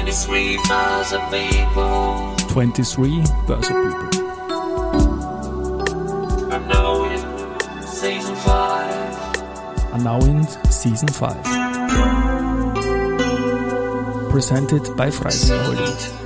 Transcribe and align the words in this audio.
23 0.00 0.56
Börse 0.66 1.18
People. 1.30 2.34
23 2.48 3.22
Börse 3.46 3.68
People. 3.68 4.08
I'm 6.50 6.66
now 6.68 7.04
in 7.04 7.20
season 7.82 8.34
5. 8.34 9.92
are 9.92 9.98
now 10.02 10.18
in 10.20 10.46
season 10.70 11.08
5. 11.08 11.44
Presented 14.30 14.96
by 14.96 15.10
Holdings. 15.10 16.19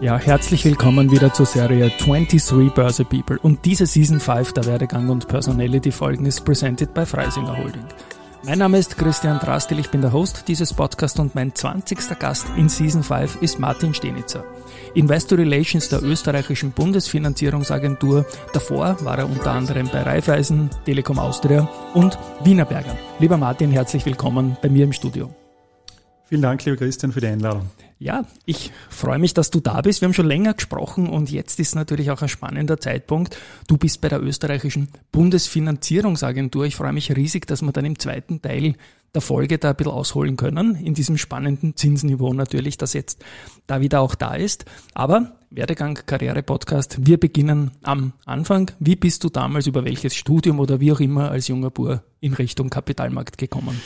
Ja, 0.00 0.16
herzlich 0.16 0.64
willkommen 0.64 1.10
wieder 1.10 1.32
zur 1.32 1.44
Serie 1.44 1.90
23 1.98 2.72
Börse 2.72 3.04
People. 3.04 3.36
Und 3.40 3.64
diese 3.64 3.84
Season 3.84 4.20
5 4.20 4.52
der 4.52 4.66
Werdegang 4.66 5.08
und 5.08 5.26
Personality 5.26 5.90
Folgen 5.90 6.24
ist 6.24 6.44
presented 6.44 6.94
by 6.94 7.04
Freisinger 7.04 7.56
Holding. 7.56 7.82
Mein 8.44 8.60
Name 8.60 8.78
ist 8.78 8.96
Christian 8.96 9.40
Drastil, 9.40 9.80
ich 9.80 9.90
bin 9.90 10.00
der 10.00 10.12
Host 10.12 10.44
dieses 10.46 10.72
Podcasts 10.72 11.18
und 11.18 11.34
mein 11.34 11.52
20. 11.52 12.16
Gast 12.16 12.46
in 12.56 12.68
Season 12.68 13.02
5 13.02 13.42
ist 13.42 13.58
Martin 13.58 13.92
Stenitzer. 13.92 14.44
Investor 14.94 15.36
Relations 15.36 15.88
der 15.88 16.00
österreichischen 16.04 16.70
Bundesfinanzierungsagentur. 16.70 18.24
Davor 18.52 18.96
war 19.04 19.18
er 19.18 19.28
unter 19.28 19.50
anderem 19.50 19.88
bei 19.92 20.02
Raiffeisen, 20.02 20.70
Telekom 20.84 21.18
Austria 21.18 21.68
und 21.94 22.16
Wienerberger. 22.44 22.96
Lieber 23.18 23.36
Martin, 23.36 23.72
herzlich 23.72 24.06
willkommen 24.06 24.56
bei 24.62 24.68
mir 24.68 24.84
im 24.84 24.92
Studio. 24.92 25.34
Vielen 26.26 26.42
Dank, 26.42 26.64
lieber 26.64 26.76
Christian, 26.76 27.10
für 27.10 27.20
die 27.20 27.26
Einladung. 27.26 27.68
Ja, 28.00 28.26
ich 28.44 28.70
freue 28.90 29.18
mich, 29.18 29.34
dass 29.34 29.50
du 29.50 29.58
da 29.58 29.80
bist. 29.80 30.00
Wir 30.00 30.06
haben 30.06 30.14
schon 30.14 30.28
länger 30.28 30.54
gesprochen 30.54 31.08
und 31.08 31.30
jetzt 31.32 31.58
ist 31.58 31.74
natürlich 31.74 32.12
auch 32.12 32.22
ein 32.22 32.28
spannender 32.28 32.78
Zeitpunkt. 32.78 33.36
Du 33.66 33.76
bist 33.76 34.00
bei 34.00 34.08
der 34.08 34.22
österreichischen 34.22 34.88
Bundesfinanzierungsagentur. 35.10 36.64
Ich 36.64 36.76
freue 36.76 36.92
mich 36.92 37.14
riesig, 37.16 37.46
dass 37.48 37.62
wir 37.62 37.72
dann 37.72 37.84
im 37.84 37.98
zweiten 37.98 38.40
Teil 38.40 38.76
der 39.14 39.20
Folge 39.22 39.58
da 39.58 39.70
ein 39.70 39.76
bisschen 39.76 39.92
ausholen 39.92 40.36
können, 40.36 40.76
in 40.76 40.94
diesem 40.94 41.16
spannenden 41.18 41.76
Zinsniveau 41.76 42.32
natürlich, 42.34 42.76
das 42.76 42.92
jetzt 42.92 43.24
da 43.66 43.80
wieder 43.80 44.00
auch 44.00 44.14
da 44.14 44.34
ist. 44.34 44.64
Aber 44.94 45.32
Werdegang 45.50 45.98
Karriere 46.06 46.42
Podcast, 46.42 47.04
wir 47.04 47.18
beginnen 47.18 47.72
am 47.82 48.12
Anfang. 48.26 48.70
Wie 48.78 48.96
bist 48.96 49.24
du 49.24 49.28
damals 49.28 49.66
über 49.66 49.84
welches 49.84 50.14
Studium 50.14 50.60
oder 50.60 50.78
wie 50.78 50.92
auch 50.92 51.00
immer 51.00 51.30
als 51.30 51.48
junger 51.48 51.70
Bur 51.70 52.02
in 52.20 52.34
Richtung 52.34 52.70
Kapitalmarkt 52.70 53.38
gekommen? 53.38 53.80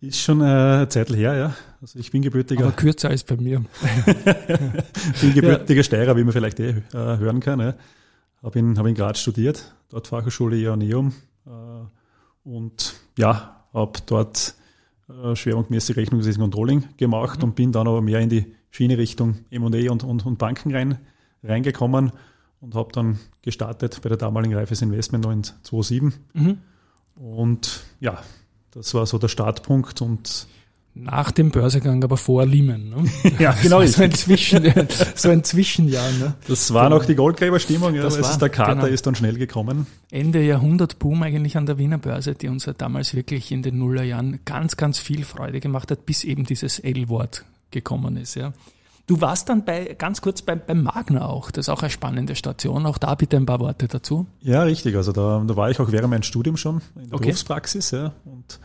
Ist 0.00 0.20
schon 0.20 0.40
äh, 0.40 0.44
eine 0.44 0.88
Zeit 0.88 1.10
her, 1.10 1.34
ja. 1.36 1.54
Also 1.80 1.98
ich 1.98 2.10
bin 2.10 2.22
gebürtiger, 2.22 2.66
Aber 2.66 2.76
kürzer 2.76 3.08
als 3.08 3.24
bei 3.24 3.36
mir. 3.36 3.64
bin 5.20 5.34
gebürtiger 5.34 5.82
Steirer, 5.82 6.16
wie 6.16 6.24
man 6.24 6.32
vielleicht 6.32 6.60
eh 6.60 6.70
äh, 6.70 6.82
hören 6.92 7.40
kann. 7.40 7.60
Ja. 7.60 7.74
Habe 8.42 8.58
in, 8.58 8.78
hab 8.78 8.86
in 8.86 8.94
Graz 8.94 9.18
studiert, 9.20 9.74
dort 9.88 10.06
Fachhochschule 10.06 10.56
Ioneum 10.56 11.12
äh, 11.46 11.50
und 12.44 12.94
ja, 13.18 13.64
habe 13.72 13.98
dort 14.06 14.54
äh, 15.08 15.34
schwerpunktmäßig 15.34 15.96
Rechnungswesen 15.96 16.42
Controlling 16.42 16.84
gemacht 16.96 17.42
und 17.42 17.54
bin 17.54 17.72
dann 17.72 17.88
aber 17.88 18.02
mehr 18.02 18.20
in 18.20 18.28
die 18.28 18.54
Schiene 18.70 18.98
Richtung 18.98 19.38
M&A 19.50 19.90
und, 19.90 20.04
und, 20.04 20.26
und 20.26 20.38
Banken 20.38 20.74
rein, 20.74 20.98
reingekommen 21.42 22.12
und 22.60 22.74
habe 22.74 22.92
dann 22.92 23.18
gestartet 23.42 24.00
bei 24.02 24.10
der 24.10 24.18
damaligen 24.18 24.54
Reifes 24.54 24.82
Investment 24.82 25.24
noch 25.24 25.32
in 25.32 25.42
2007 25.42 26.12
Mhm. 26.34 26.58
und 27.14 27.84
ja, 28.00 28.22
das 28.76 28.92
war 28.94 29.06
so 29.06 29.18
der 29.18 29.28
Startpunkt 29.28 30.02
und 30.02 30.46
Nach 30.94 31.30
dem 31.30 31.50
Börsegang, 31.50 32.04
aber 32.04 32.16
vor 32.16 32.44
Lehman. 32.46 32.90
Ne? 32.90 33.32
Ja, 33.38 33.52
genau, 33.62 33.84
So 33.84 34.02
ein, 34.02 34.12
Zwischen, 34.12 34.72
so 35.14 35.30
ein 35.30 35.44
Zwischenjahr. 35.44 36.10
Ne? 36.12 36.34
Das 36.46 36.72
war 36.72 36.88
noch 36.88 37.04
die 37.04 37.14
Goldgräberstimmung, 37.14 37.94
ja, 37.94 38.02
Das 38.02 38.14
aber 38.14 38.20
es 38.20 38.26
war, 38.26 38.32
ist 38.32 38.42
der 38.42 38.48
Kater 38.50 38.74
genau. 38.74 38.86
ist 38.86 39.06
dann 39.06 39.14
schnell 39.14 39.36
gekommen. 39.38 39.86
Ende 40.10 40.42
Jahrhundert 40.42 40.98
Boom 40.98 41.22
eigentlich 41.22 41.56
an 41.56 41.66
der 41.66 41.78
Wiener 41.78 41.98
Börse, 41.98 42.34
die 42.34 42.48
uns 42.48 42.66
ja 42.66 42.74
damals 42.74 43.14
wirklich 43.14 43.50
in 43.50 43.62
den 43.62 43.78
Nullerjahren 43.78 44.40
ganz, 44.44 44.76
ganz 44.76 44.98
viel 44.98 45.24
Freude 45.24 45.60
gemacht 45.60 45.90
hat, 45.90 46.06
bis 46.06 46.24
eben 46.24 46.44
dieses 46.44 46.78
L-Wort 46.78 47.44
gekommen 47.70 48.16
ist. 48.16 48.34
Ja. 48.34 48.52
Du 49.06 49.20
warst 49.20 49.48
dann 49.48 49.64
bei, 49.64 49.94
ganz 49.96 50.20
kurz 50.20 50.42
beim, 50.42 50.60
beim 50.66 50.82
Magna 50.82 51.26
auch. 51.26 51.52
Das 51.52 51.66
ist 51.66 51.68
auch 51.68 51.82
eine 51.82 51.90
spannende 51.90 52.34
Station. 52.34 52.86
Auch 52.86 52.98
da 52.98 53.14
bitte 53.14 53.36
ein 53.36 53.46
paar 53.46 53.60
Worte 53.60 53.86
dazu. 53.86 54.26
Ja, 54.40 54.64
richtig. 54.64 54.96
Also 54.96 55.12
da, 55.12 55.44
da 55.46 55.56
war 55.56 55.70
ich 55.70 55.78
auch 55.78 55.92
während 55.92 56.10
meinem 56.10 56.24
Studium 56.24 56.56
schon 56.56 56.80
in 56.96 57.10
der 57.10 57.14
Okay. 57.14 57.26
Berufspraxis, 57.26 57.92
ja, 57.92 58.12
und 58.24 58.58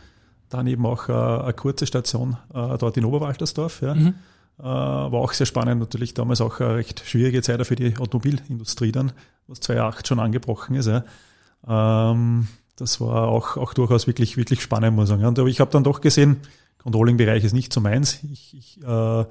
dann 0.50 0.66
eben 0.68 0.85
auch 0.85 1.09
äh, 1.09 1.13
eine 1.13 1.53
kurze 1.53 1.85
Station 1.85 2.38
äh, 2.53 2.78
dort 2.78 2.97
in 2.97 3.06
Oberwaltersdorf. 3.06 3.81
Ja. 3.81 3.94
Mhm. 3.94 4.16
Äh, 4.59 4.63
war 4.63 5.13
auch 5.13 5.34
sehr 5.34 5.46
spannend, 5.46 5.80
natürlich 5.80 6.13
damals 6.13 6.41
auch 6.41 6.59
eine 6.59 6.75
recht 6.75 7.03
schwierige 7.06 7.41
Zeit 7.41 7.66
für 7.66 7.75
die 7.75 7.96
Automobilindustrie 7.97 8.91
dann, 8.91 9.12
was 9.47 9.59
2008 9.62 10.07
schon 10.07 10.19
angebrochen 10.19 10.75
ist. 10.75 10.88
Ja. 10.88 11.03
Ähm, 11.68 12.47
das 12.78 13.00
war 13.00 13.28
auch, 13.28 13.57
auch 13.57 13.74
durchaus 13.75 14.07
wirklich, 14.07 14.38
wirklich 14.38 14.62
spannend, 14.62 14.96
muss 14.96 15.06
ich 15.06 15.09
sagen. 15.09 15.25
Und, 15.25 15.38
aber 15.38 15.50
ich 15.50 15.59
habe 15.59 15.72
dann 15.72 15.84
doch 15.84 16.01
gesehen, 16.01 16.38
Controlling-Bereich 16.80 17.44
ist 17.44 17.53
nicht 17.53 17.72
so 17.72 17.80
meins. 17.80 18.19
Ich, 18.24 18.57
ich, 18.57 18.84
äh, 18.84 19.25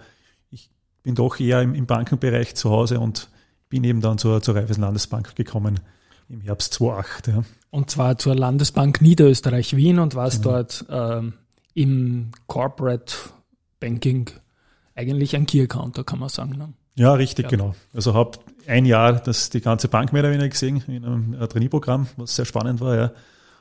bin 1.02 1.14
doch 1.14 1.38
eher 1.40 1.62
im, 1.62 1.74
im 1.74 1.86
Bankenbereich 1.86 2.54
zu 2.54 2.70
Hause 2.70 3.00
und 3.00 3.28
bin 3.68 3.84
eben 3.84 4.00
dann 4.00 4.18
zur, 4.18 4.42
zur 4.42 4.56
Raiffeisen 4.56 4.82
Landesbank 4.82 5.34
gekommen 5.36 5.80
im 6.28 6.40
Herbst 6.40 6.74
2008. 6.74 7.28
Ja. 7.28 7.44
Und 7.70 7.90
zwar 7.90 8.18
zur 8.18 8.34
Landesbank 8.34 9.00
Niederösterreich 9.00 9.76
Wien 9.76 9.98
und 9.98 10.14
warst 10.14 10.44
dort 10.44 10.84
ähm, 10.90 11.34
im 11.74 12.30
Corporate 12.46 13.14
Banking 13.78 14.28
eigentlich 14.94 15.36
ein 15.36 15.46
Key 15.46 15.62
Accounter, 15.62 16.04
kann 16.04 16.18
man 16.18 16.28
sagen. 16.28 16.56
Ne? 16.56 16.72
Ja, 16.96 17.14
richtig, 17.14 17.44
Ja. 17.44 17.50
genau. 17.50 17.74
Also 17.94 18.14
habe 18.14 18.38
ein 18.66 18.84
Jahr 18.84 19.14
das 19.14 19.50
die 19.50 19.60
ganze 19.60 19.88
Bank 19.88 20.12
mehr 20.12 20.22
oder 20.22 20.30
weniger 20.30 20.48
gesehen 20.48 20.82
in 20.88 21.04
einem 21.04 21.34
äh, 21.34 21.46
Trainee-Programm, 21.46 22.08
was 22.16 22.36
sehr 22.36 22.44
spannend 22.44 22.80
war, 22.80 22.96
ja. 22.96 23.12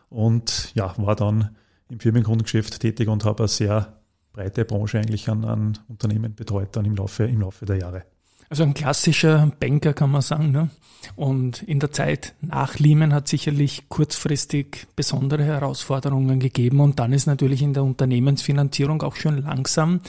Und 0.10 0.72
ja, 0.74 0.94
war 0.98 1.16
dann 1.16 1.56
im 1.88 2.00
Firmenkundengeschäft 2.00 2.80
tätig 2.80 3.08
und 3.08 3.26
habe 3.26 3.44
eine 3.44 3.48
sehr 3.48 3.99
breite 4.40 4.64
Branche 4.64 5.00
eigentlich 5.00 5.28
an, 5.28 5.44
an 5.44 5.78
Unternehmen 5.90 6.34
betreut 6.34 6.70
dann 6.72 6.86
im 6.86 6.96
Laufe, 6.96 7.26
im 7.26 7.42
Laufe 7.42 7.66
der 7.66 7.78
Jahre. 7.78 8.04
Also 8.48 8.64
ein 8.64 8.74
klassischer 8.74 9.52
Banker 9.60 9.94
kann 9.94 10.12
man 10.12 10.22
sagen. 10.22 10.52
Ne? 10.52 10.70
Und 11.18 11.62
in 11.64 11.80
der 11.80 11.92
Zeit 11.92 12.36
nach 12.40 12.80
Lehman 12.80 13.14
hat 13.14 13.28
sicherlich 13.28 13.90
kurzfristig 13.90 14.88
besondere 14.96 15.44
Herausforderungen 15.44 16.40
gegeben. 16.40 16.80
Und 16.80 17.00
dann 17.00 17.12
ist 17.12 17.28
natürlich 17.28 17.62
in 17.62 17.74
der 17.74 17.84
Unternehmensfinanzierung 17.84 19.02
auch 19.02 19.18
schon 19.18 19.42
langsam 19.42 20.00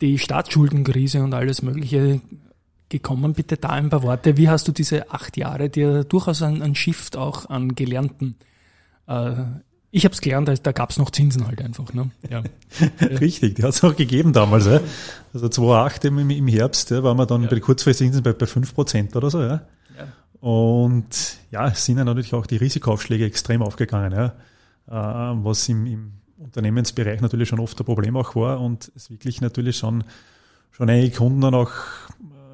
die 0.00 0.18
Staatsschuldenkrise 0.18 1.22
und 1.22 1.32
alles 1.32 1.62
Mögliche 1.62 2.20
gekommen. 2.88 3.34
Bitte 3.34 3.56
da 3.56 3.70
ein 3.70 3.88
paar 3.88 4.02
Worte. 4.02 4.36
Wie 4.36 4.48
hast 4.48 4.66
du 4.66 4.72
diese 4.72 5.12
acht 5.12 5.36
Jahre 5.36 5.70
dir 5.70 6.02
durchaus 6.02 6.42
ein, 6.42 6.60
ein 6.60 6.74
Shift 6.74 7.16
auch 7.16 7.48
an 7.48 7.76
Gelernten? 7.76 8.34
Äh, 9.06 9.34
ich 9.96 10.04
habe 10.04 10.12
es 10.12 10.20
gelernt, 10.20 10.50
da 10.64 10.72
gab 10.72 10.90
es 10.90 10.98
noch 10.98 11.10
Zinsen 11.10 11.46
halt 11.46 11.62
einfach. 11.62 11.92
Ne? 11.94 12.10
Ja. 12.28 12.42
Richtig, 13.00 13.54
die 13.54 13.62
hat 13.62 13.70
es 13.70 13.84
auch 13.84 13.94
gegeben 13.94 14.32
damals. 14.32 14.66
Ja. 14.66 14.80
Also 15.32 15.48
2008 15.48 16.04
im, 16.06 16.30
im 16.30 16.48
Herbst 16.48 16.90
ja, 16.90 17.02
waren 17.04 17.16
wir 17.16 17.26
dann 17.26 17.42
Ja. 17.42 17.48
bei 17.48 17.54
den 17.54 17.62
kurzfristigen 17.62 18.20
bei, 18.22 18.32
bei 18.32 18.46
5% 18.46 19.14
oder 19.16 19.30
so. 19.30 19.40
Ja. 19.40 19.62
Und 20.40 21.38
ja, 21.52 21.68
es 21.68 21.84
sind 21.84 21.98
ja 21.98 22.04
natürlich 22.04 22.34
auch 22.34 22.46
die 22.46 22.56
Risikoaufschläge 22.56 23.24
extrem 23.24 23.62
aufgegangen, 23.62 24.12
ja. 24.12 24.26
äh, 24.88 25.36
was 25.44 25.68
im, 25.68 25.86
im 25.86 26.12
Unternehmensbereich 26.38 27.20
natürlich 27.20 27.48
schon 27.48 27.60
oft 27.60 27.80
ein 27.80 27.84
Problem 27.86 28.16
auch 28.16 28.34
war 28.36 28.60
und 28.60 28.90
es 28.96 29.10
wirklich 29.10 29.40
natürlich 29.40 29.78
schon, 29.78 30.04
schon 30.72 30.90
einige 30.90 31.16
Kunden 31.16 31.40
dann 31.40 31.54
auch 31.54 31.70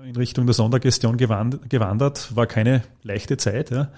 äh, 0.02 0.08
in 0.10 0.14
Richtung 0.16 0.46
der 0.46 0.54
Sondergestion 0.54 1.16
gewand- 1.16 1.68
gewandert. 1.68 2.36
War 2.36 2.46
keine 2.46 2.82
leichte 3.02 3.38
Zeit, 3.38 3.70
ja. 3.70 3.88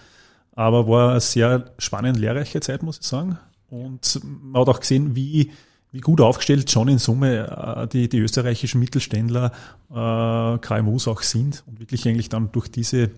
Aber 0.54 0.86
war 0.86 1.10
eine 1.10 1.20
sehr 1.20 1.72
spannend 1.78 2.18
lehrreiche 2.18 2.60
Zeit, 2.60 2.82
muss 2.82 2.98
ich 3.00 3.06
sagen. 3.06 3.38
Und 3.70 4.20
man 4.22 4.60
hat 4.60 4.68
auch 4.68 4.80
gesehen, 4.80 5.16
wie, 5.16 5.50
wie 5.92 6.00
gut 6.00 6.20
aufgestellt 6.20 6.70
schon 6.70 6.88
in 6.88 6.98
Summe 6.98 7.48
äh, 7.48 7.88
die, 7.88 8.08
die 8.08 8.18
österreichischen 8.18 8.78
Mittelständler, 8.80 9.52
äh, 9.90 10.58
KMUs 10.58 11.08
auch 11.08 11.22
sind 11.22 11.64
und 11.66 11.80
wirklich 11.80 12.06
eigentlich 12.06 12.28
dann 12.28 12.52
durch 12.52 12.68
diese 12.68 13.10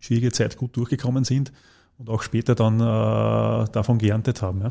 schwierige 0.00 0.32
Zeit 0.32 0.56
gut 0.56 0.76
durchgekommen 0.76 1.24
sind 1.24 1.52
und 1.98 2.08
auch 2.10 2.22
später 2.22 2.54
dann 2.54 2.80
äh, 2.80 3.70
davon 3.70 3.98
geerntet 3.98 4.42
haben. 4.42 4.62
Ja. 4.62 4.70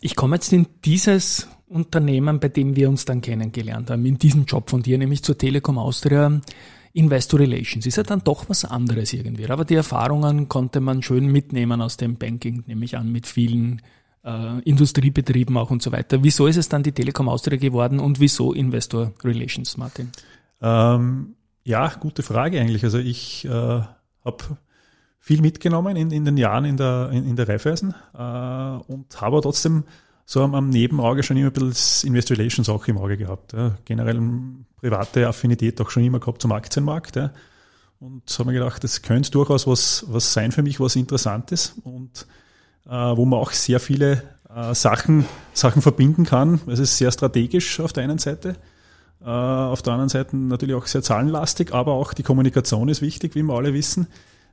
Ich 0.00 0.14
komme 0.14 0.36
jetzt 0.36 0.52
in 0.52 0.66
dieses 0.84 1.48
Unternehmen, 1.68 2.40
bei 2.40 2.48
dem 2.48 2.76
wir 2.76 2.88
uns 2.88 3.04
dann 3.04 3.20
kennengelernt 3.20 3.90
haben, 3.90 4.04
in 4.04 4.18
diesem 4.18 4.44
Job 4.44 4.70
von 4.70 4.82
dir, 4.82 4.98
nämlich 4.98 5.22
zur 5.22 5.38
Telekom 5.38 5.78
Austria 5.78 6.40
Investor 6.92 7.40
Relations. 7.40 7.86
Ist 7.86 7.96
ja 7.96 8.02
dann 8.02 8.22
doch 8.24 8.48
was 8.48 8.64
anderes 8.64 9.12
irgendwie. 9.12 9.48
Aber 9.48 9.64
die 9.64 9.74
Erfahrungen 9.74 10.48
konnte 10.48 10.80
man 10.80 11.02
schön 11.02 11.26
mitnehmen 11.26 11.80
aus 11.80 11.96
dem 11.96 12.16
Banking, 12.16 12.64
nehme 12.66 12.84
ich 12.84 12.96
an, 12.96 13.12
mit 13.12 13.26
vielen 13.26 13.82
äh, 14.24 14.58
Industriebetrieben 14.60 15.56
auch 15.56 15.70
und 15.70 15.82
so 15.82 15.92
weiter. 15.92 16.22
Wieso 16.22 16.46
ist 16.46 16.56
es 16.56 16.68
dann 16.68 16.82
die 16.82 16.92
Telekom 16.92 17.28
Austria 17.28 17.58
geworden 17.58 18.00
und 18.00 18.20
wieso 18.20 18.52
Investor 18.52 19.12
Relations, 19.22 19.76
Martin? 19.76 20.10
Ähm, 20.60 21.34
ja, 21.64 21.88
gute 22.00 22.22
Frage 22.22 22.60
eigentlich. 22.60 22.84
Also 22.84 22.98
ich 22.98 23.44
äh, 23.44 23.48
habe 23.48 24.58
viel 25.18 25.40
mitgenommen 25.40 25.96
in, 25.96 26.10
in 26.10 26.24
den 26.24 26.36
Jahren 26.36 26.64
in 26.64 26.76
der, 26.76 27.10
in, 27.12 27.26
in 27.26 27.36
der 27.36 27.48
Raiffeisen 27.48 27.94
äh, 28.14 28.18
und 28.18 29.20
habe 29.20 29.40
trotzdem 29.42 29.84
so 30.30 30.44
am, 30.44 30.54
am 30.54 30.70
Nebenauge 30.70 31.24
schon 31.24 31.36
immer 31.36 31.48
ein 31.48 31.52
bisschen 31.52 31.70
das 31.70 32.04
Investor 32.04 32.36
Relations 32.36 32.68
auch 32.68 32.86
im 32.86 32.98
Auge 32.98 33.16
gehabt. 33.16 33.52
Ja. 33.52 33.76
Generell 33.84 34.20
private 34.76 35.26
Affinität 35.26 35.80
auch 35.80 35.90
schon 35.90 36.04
immer 36.04 36.20
gehabt 36.20 36.40
zum 36.40 36.52
Aktienmarkt. 36.52 37.16
Ja. 37.16 37.32
und 37.98 38.22
habe 38.38 38.52
mir 38.52 38.60
gedacht, 38.60 38.84
das 38.84 39.02
könnte 39.02 39.32
durchaus 39.32 39.66
was, 39.66 40.04
was 40.06 40.32
sein 40.32 40.52
für 40.52 40.62
mich, 40.62 40.78
was 40.78 40.94
Interessantes 40.94 41.74
und 41.82 42.28
äh, 42.86 42.90
wo 42.90 43.24
man 43.24 43.40
auch 43.40 43.50
sehr 43.50 43.80
viele 43.80 44.22
äh, 44.54 44.72
Sachen, 44.72 45.26
Sachen 45.52 45.82
verbinden 45.82 46.26
kann. 46.26 46.60
Es 46.68 46.78
ist 46.78 46.96
sehr 46.96 47.10
strategisch 47.10 47.80
auf 47.80 47.92
der 47.92 48.04
einen 48.04 48.18
Seite, 48.18 48.54
äh, 49.22 49.24
auf 49.24 49.82
der 49.82 49.94
anderen 49.94 50.10
Seite 50.10 50.36
natürlich 50.36 50.76
auch 50.76 50.86
sehr 50.86 51.02
zahlenlastig, 51.02 51.74
aber 51.74 51.94
auch 51.94 52.12
die 52.12 52.22
Kommunikation 52.22 52.88
ist 52.88 53.02
wichtig, 53.02 53.34
wie 53.34 53.42
wir 53.42 53.54
alle 53.54 53.74
wissen. 53.74 54.06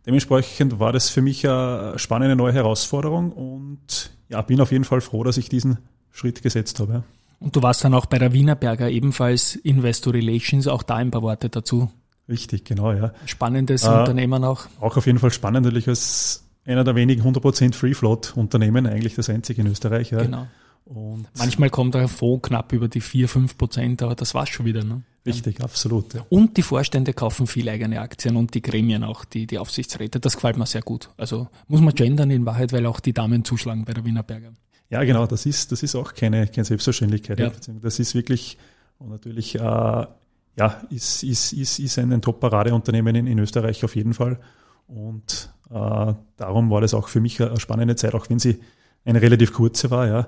Dementsprechend 0.08 0.80
war 0.80 0.92
das 0.92 1.12
für 1.12 1.22
mich 1.22 1.48
eine 1.48 2.00
spannende 2.00 2.36
neue 2.36 2.54
Herausforderung 2.54 3.32
und 3.32 4.17
ja, 4.30 4.42
bin 4.42 4.62
auf 4.62 4.72
jeden 4.72 4.84
Fall 4.84 5.02
froh, 5.02 5.24
dass 5.24 5.38
ich 5.38 5.50
diesen 5.50 5.78
Schritt 6.12 6.42
gesetzt 6.42 6.80
habe. 6.80 7.04
Und 7.40 7.56
du 7.56 7.62
warst 7.62 7.84
dann 7.84 7.94
auch 7.94 8.08
bei 8.08 8.18
der 8.18 8.34
Wienerberger 8.34 8.90
ebenfalls 8.90 9.56
Investor 9.56 10.14
Relations, 10.14 10.68
auch 10.68 10.84
da 10.84 10.96
ein 10.96 11.12
paar 11.12 11.22
Worte 11.22 11.50
dazu. 11.50 11.92
Richtig, 12.28 12.66
genau, 12.66 12.92
ja. 12.92 13.14
Spannendes 13.26 13.84
äh, 13.84 13.90
Unternehmen 13.90 14.44
auch. 14.44 14.68
Auch 14.82 14.98
auf 14.98 15.06
jeden 15.06 15.20
Fall 15.20 15.32
spannend, 15.32 15.66
natürlich 15.66 15.88
als 15.88 16.44
einer 16.66 16.84
der 16.84 16.96
wenigen 16.96 17.22
100% 17.22 17.74
Free 17.74 17.94
Float 17.94 18.36
Unternehmen, 18.36 18.86
eigentlich 18.86 19.16
das 19.16 19.30
einzige 19.30 19.62
in 19.62 19.68
Österreich. 19.68 20.12
Ja. 20.12 20.22
Genau. 20.22 20.48
Und 20.88 21.28
Manchmal 21.38 21.70
kommt 21.70 21.96
der 21.96 22.08
Fonds 22.08 22.48
knapp 22.48 22.72
über 22.72 22.88
die 22.88 23.02
4, 23.02 23.28
5 23.28 23.58
Prozent, 23.58 24.02
aber 24.02 24.16
das 24.16 24.34
war's 24.34 24.50
schon 24.50 24.66
wieder. 24.66 24.84
Ne? 24.84 25.02
Richtig, 25.26 25.62
absolut. 25.62 26.14
Ja. 26.14 26.26
Und 26.30 26.56
die 26.56 26.62
Vorstände 26.64 27.14
kaufen 27.14 27.46
viel 27.46 27.68
eigene 27.68 28.00
Aktien 28.00 28.38
und 28.38 28.54
die 28.54 28.62
Gremien 28.62 29.04
auch, 29.04 29.26
die, 29.26 29.46
die 29.48 29.60
Aufsichtsräte. 29.60 30.20
Das 30.22 30.36
gefällt 30.36 30.58
mir 30.58 30.66
sehr 30.66 30.82
gut. 30.82 31.10
Also 31.18 31.50
muss 31.68 31.82
man 31.82 31.94
gendern 31.94 32.32
in 32.32 32.46
Wahrheit, 32.46 32.72
weil 32.72 32.86
auch 32.86 33.02
die 33.02 33.14
Damen 33.14 33.44
zuschlagen 33.44 33.84
bei 33.84 33.94
der 33.94 34.06
Wienerberger. 34.06 34.54
Ja, 34.90 35.04
genau, 35.04 35.28
das 35.28 35.46
ist, 35.46 35.74
das 35.74 35.84
ist 35.84 35.96
auch 35.96 36.14
keine, 36.14 36.48
keine 36.48 36.64
Selbstverständlichkeit. 36.64 37.40
Ja. 37.40 37.52
Das 37.82 38.00
ist 38.00 38.16
wirklich 38.16 38.58
und 39.00 39.10
natürlich 39.10 39.56
äh, 39.56 39.60
ja, 39.60 40.82
ist, 40.90 41.24
ist, 41.24 41.54
ist, 41.54 41.80
ist 41.80 42.00
ein 42.00 42.22
Top-Paradeunternehmen 42.22 43.16
in, 43.16 43.28
in 43.28 43.40
Österreich 43.40 43.84
auf 43.84 43.96
jeden 43.96 44.14
Fall. 44.14 44.40
Und 44.88 45.52
äh, 45.70 46.14
darum 46.38 46.70
war 46.72 46.82
das 46.82 46.94
auch 46.94 47.10
für 47.10 47.20
mich 47.20 47.42
eine 47.42 47.60
spannende 47.60 47.96
Zeit, 47.96 48.16
auch 48.16 48.30
wenn 48.30 48.40
sie 48.40 48.60
eine 49.06 49.22
relativ 49.22 49.54
kurze 49.54 49.92
war, 49.92 50.08
ja. 50.08 50.28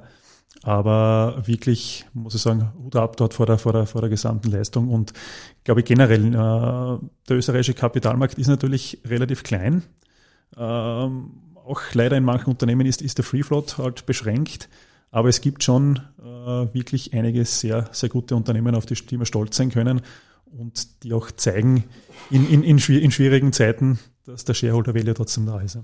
Aber 0.63 1.41
wirklich, 1.45 2.05
muss 2.13 2.35
ich 2.35 2.41
sagen, 2.41 2.71
Hut 2.83 2.95
ab 2.95 3.15
dort 3.17 3.33
vor 3.33 3.45
der, 3.45 3.57
vor 3.57 3.71
der, 3.71 3.85
vor 3.85 4.01
der 4.01 4.09
gesamten 4.09 4.51
Leistung. 4.51 4.89
Und 4.89 5.13
ich 5.57 5.63
glaube 5.63 5.83
generell, 5.83 6.27
äh, 6.27 7.07
der 7.29 7.37
österreichische 7.37 7.73
Kapitalmarkt 7.73 8.37
ist 8.37 8.47
natürlich 8.47 8.99
relativ 9.05 9.43
klein. 9.43 9.83
Ähm, 10.57 11.31
auch 11.65 11.81
leider 11.93 12.17
in 12.17 12.23
manchen 12.23 12.49
Unternehmen 12.49 12.85
ist, 12.85 13.01
ist 13.01 13.19
der 13.19 13.25
Free 13.25 13.43
Float 13.43 13.77
halt 13.77 14.05
beschränkt. 14.05 14.69
Aber 15.11 15.29
es 15.29 15.41
gibt 15.41 15.63
schon 15.63 15.99
äh, 16.19 16.73
wirklich 16.73 17.13
einige 17.13 17.45
sehr, 17.45 17.87
sehr 17.91 18.09
gute 18.09 18.35
Unternehmen, 18.35 18.75
auf 18.75 18.85
die, 18.85 18.95
die 18.95 19.17
wir 19.17 19.25
stolz 19.25 19.55
sein 19.55 19.69
können 19.71 20.01
und 20.57 21.03
die 21.03 21.13
auch 21.13 21.31
zeigen 21.31 21.85
in, 22.29 22.47
in, 22.49 22.63
in, 22.63 22.77
in 22.77 23.11
schwierigen 23.11 23.53
Zeiten, 23.53 23.99
dass 24.25 24.45
der 24.45 24.53
Shareholder 24.53 24.93
Value 24.93 25.13
trotzdem 25.13 25.45
da 25.45 25.59
ist. 25.61 25.79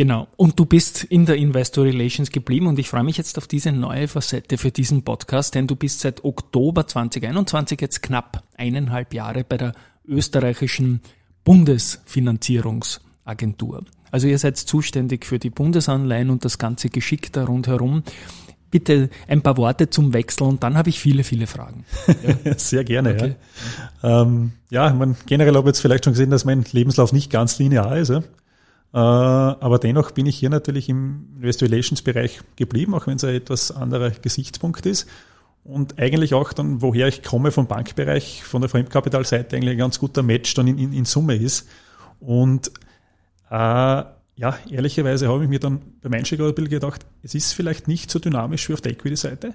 Genau. 0.00 0.28
Und 0.38 0.58
du 0.58 0.64
bist 0.64 1.04
in 1.04 1.26
der 1.26 1.36
Investor 1.36 1.84
Relations 1.84 2.30
geblieben 2.30 2.68
und 2.68 2.78
ich 2.78 2.88
freue 2.88 3.04
mich 3.04 3.18
jetzt 3.18 3.36
auf 3.36 3.46
diese 3.46 3.70
neue 3.70 4.08
Facette 4.08 4.56
für 4.56 4.70
diesen 4.70 5.02
Podcast, 5.02 5.54
denn 5.54 5.66
du 5.66 5.76
bist 5.76 6.00
seit 6.00 6.24
Oktober 6.24 6.86
2021 6.86 7.78
jetzt 7.82 8.02
knapp 8.02 8.42
eineinhalb 8.56 9.12
Jahre 9.12 9.44
bei 9.44 9.58
der 9.58 9.74
österreichischen 10.08 11.02
Bundesfinanzierungsagentur. 11.44 13.84
Also 14.10 14.26
ihr 14.26 14.38
seid 14.38 14.56
zuständig 14.56 15.26
für 15.26 15.38
die 15.38 15.50
Bundesanleihen 15.50 16.30
und 16.30 16.46
das 16.46 16.56
ganze 16.56 16.88
Geschick 16.88 17.30
da 17.34 17.44
rundherum. 17.44 18.02
Bitte 18.70 19.10
ein 19.28 19.42
paar 19.42 19.58
Worte 19.58 19.90
zum 19.90 20.14
Wechsel 20.14 20.44
und 20.44 20.62
dann 20.62 20.78
habe 20.78 20.88
ich 20.88 20.98
viele, 20.98 21.24
viele 21.24 21.46
Fragen. 21.46 21.84
Ja. 22.44 22.54
Sehr 22.56 22.84
gerne, 22.84 23.12
okay. 23.12 23.34
ja. 24.02 24.22
Ähm, 24.22 24.52
ja, 24.70 24.94
man, 24.94 25.16
generell 25.26 25.56
habe 25.56 25.68
ich 25.68 25.74
jetzt 25.74 25.82
vielleicht 25.82 26.06
schon 26.06 26.14
gesehen, 26.14 26.30
dass 26.30 26.46
mein 26.46 26.64
Lebenslauf 26.72 27.12
nicht 27.12 27.30
ganz 27.30 27.58
linear 27.58 27.98
ist. 27.98 28.08
Ja. 28.08 28.22
Äh, 28.92 28.98
aber 28.98 29.78
dennoch 29.78 30.10
bin 30.10 30.26
ich 30.26 30.36
hier 30.36 30.50
natürlich 30.50 30.88
im 30.88 31.28
Investor 31.36 31.68
Relations 31.68 32.02
Bereich 32.02 32.40
geblieben, 32.56 32.94
auch 32.94 33.06
wenn 33.06 33.16
es 33.16 33.24
ein 33.24 33.34
etwas 33.34 33.70
anderer 33.70 34.10
Gesichtspunkt 34.10 34.86
ist. 34.86 35.08
Und 35.62 35.98
eigentlich 35.98 36.34
auch 36.34 36.52
dann, 36.52 36.82
woher 36.82 37.06
ich 37.06 37.22
komme 37.22 37.52
vom 37.52 37.66
Bankbereich, 37.66 38.42
von 38.44 38.62
der 38.62 38.70
Fremdkapitalseite 38.70 39.56
eigentlich 39.56 39.72
ein 39.72 39.78
ganz 39.78 39.98
guter 39.98 40.22
Match 40.22 40.54
dann 40.54 40.66
in, 40.66 40.78
in, 40.78 40.92
in 40.92 41.04
Summe 41.04 41.36
ist. 41.36 41.68
Und 42.18 42.72
äh, 43.50 43.54
ja, 43.54 44.58
ehrlicherweise 44.70 45.28
habe 45.28 45.44
ich 45.44 45.50
mir 45.50 45.60
dann 45.60 45.80
beim 46.00 46.14
Einstieg 46.14 46.40
ein 46.40 46.54
gedacht, 46.54 47.04
es 47.22 47.34
ist 47.34 47.52
vielleicht 47.52 47.88
nicht 47.88 48.10
so 48.10 48.18
dynamisch 48.18 48.68
wie 48.68 48.72
auf 48.72 48.80
der 48.80 48.92
Equity-Seite. 48.92 49.54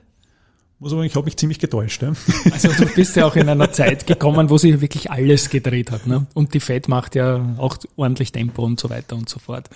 Muss 0.80 0.92
aber, 0.92 1.04
ich 1.04 1.16
habe 1.16 1.26
mich 1.26 1.38
ziemlich 1.38 1.60
getäuscht. 1.60 2.02
Ja. 2.02 2.14
Also 2.52 2.70
du 2.70 2.86
bist 2.94 3.16
ja 3.16 3.26
auch 3.26 3.36
in 3.36 3.48
einer 3.48 3.72
Zeit 3.72 4.08
gekommen, 4.08 4.50
wo 4.50 4.58
sich 4.58 4.82
wirklich 4.82 5.10
alles 5.10 5.50
gedreht 5.50 5.92
hat. 5.92 6.06
Ne? 6.06 6.28
Und 6.34 6.54
die 6.54 6.60
Fed 6.60 6.88
macht 6.88 7.16
ja 7.16 7.56
auch 7.58 7.78
ordentlich 7.96 8.32
Tempo 8.32 8.64
und 8.64 8.80
so 8.80 8.90
weiter 8.90 9.16
und 9.16 9.30
so 9.30 9.40
fort. 9.40 9.70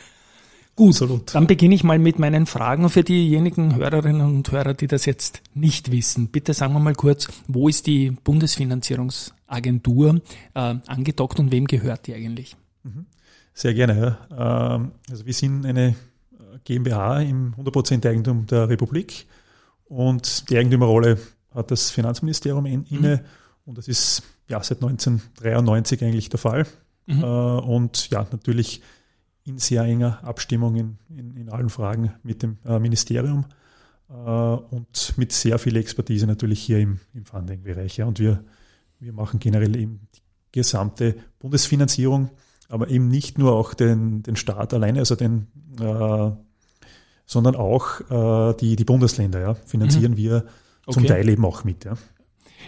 Gut, 0.76 0.92
Absolut. 0.92 1.36
dann 1.36 1.46
beginne 1.46 1.76
ich 1.76 1.84
mal 1.84 2.00
mit 2.00 2.20
meinen 2.20 2.46
Fragen 2.46 2.90
für 2.90 3.04
diejenigen 3.04 3.76
Hörerinnen 3.76 4.22
und 4.22 4.52
Hörer, 4.52 4.74
die 4.74 4.88
das 4.88 5.06
jetzt 5.06 5.42
nicht 5.54 5.92
wissen. 5.92 6.30
Bitte 6.30 6.54
sagen 6.54 6.74
wir 6.74 6.80
mal 6.80 6.96
kurz, 6.96 7.28
wo 7.48 7.68
ist 7.68 7.86
die 7.86 8.12
Bundesfinanzierungsagentur 8.12 10.22
äh, 10.54 10.76
angedockt 10.88 11.40
und 11.40 11.52
wem 11.52 11.66
gehört 11.66 12.08
die 12.08 12.14
eigentlich? 12.14 12.56
Mhm. 12.84 13.08
Sehr 13.54 13.74
gerne. 13.74 14.18
Ja. 14.32 14.76
Ähm, 14.76 14.92
also 15.10 15.26
wir 15.26 15.34
sind 15.34 15.66
eine 15.66 15.90
äh, 15.90 15.94
GmbH 16.64 17.22
im 17.24 17.56
100% 17.56 18.08
Eigentum 18.08 18.48
der 18.48 18.70
Republik 18.70 19.26
und 19.90 20.50
die 20.50 20.58
Eigentümerrolle 20.58 21.20
hat 21.54 21.72
das 21.72 21.92
Finanzministerium 21.92 22.66
inne 22.66 23.18
mhm. 23.18 23.20
und 23.66 23.78
das 23.78 23.88
ist 23.88 24.24
ja 24.48 24.64
seit 24.64 24.78
1993 24.78 26.04
eigentlich 26.04 26.30
der 26.30 26.40
Fall. 26.40 26.66
Mhm. 27.06 27.24
Äh, 27.24 27.26
und 27.26 28.10
ja, 28.10 28.26
natürlich 28.32 28.82
in 29.44 29.58
sehr 29.58 29.84
enger 29.84 30.24
Abstimmung 30.24 30.76
in, 30.76 30.98
in, 31.10 31.36
in 31.36 31.50
allen 31.50 31.70
Fragen 31.70 32.14
mit 32.24 32.44
dem 32.44 32.58
äh, 32.66 32.80
Ministerium 32.80 33.46
und 34.08 35.14
mit 35.18 35.32
sehr 35.34 35.60
viel 35.60 35.76
Expertise 35.76 36.26
natürlich 36.26 36.62
hier 36.62 36.80
im, 36.80 37.00
im 37.14 37.26
Funding-Bereich. 37.26 37.98
Ja. 37.98 38.06
Und 38.06 38.18
wir, 38.18 38.44
wir 39.00 39.14
machen 39.14 39.40
generell 39.40 39.76
eben 39.76 40.08
die 40.16 40.22
gesamte 40.52 41.16
Bundesfinanzierung 41.38 42.32
aber 42.70 42.90
eben 42.90 43.08
nicht 43.08 43.38
nur 43.38 43.54
auch 43.54 43.74
den, 43.74 44.24
den 44.24 44.36
Staat 44.36 44.74
alleine, 44.74 45.00
also 45.00 45.16
den, 45.16 45.48
äh, 45.80 46.32
sondern 47.30 47.56
auch 47.56 48.02
äh, 48.10 48.56
die, 48.60 48.76
die 48.76 48.84
Bundesländer, 48.84 49.40
ja, 49.40 49.54
finanzieren 49.54 50.14
mhm. 50.14 50.18
wir 50.18 50.46
zum 50.90 51.04
okay. 51.04 51.14
Teil 51.14 51.30
eben 51.30 51.46
auch 51.46 51.64
mit. 51.64 51.86
Ja. 51.86 51.96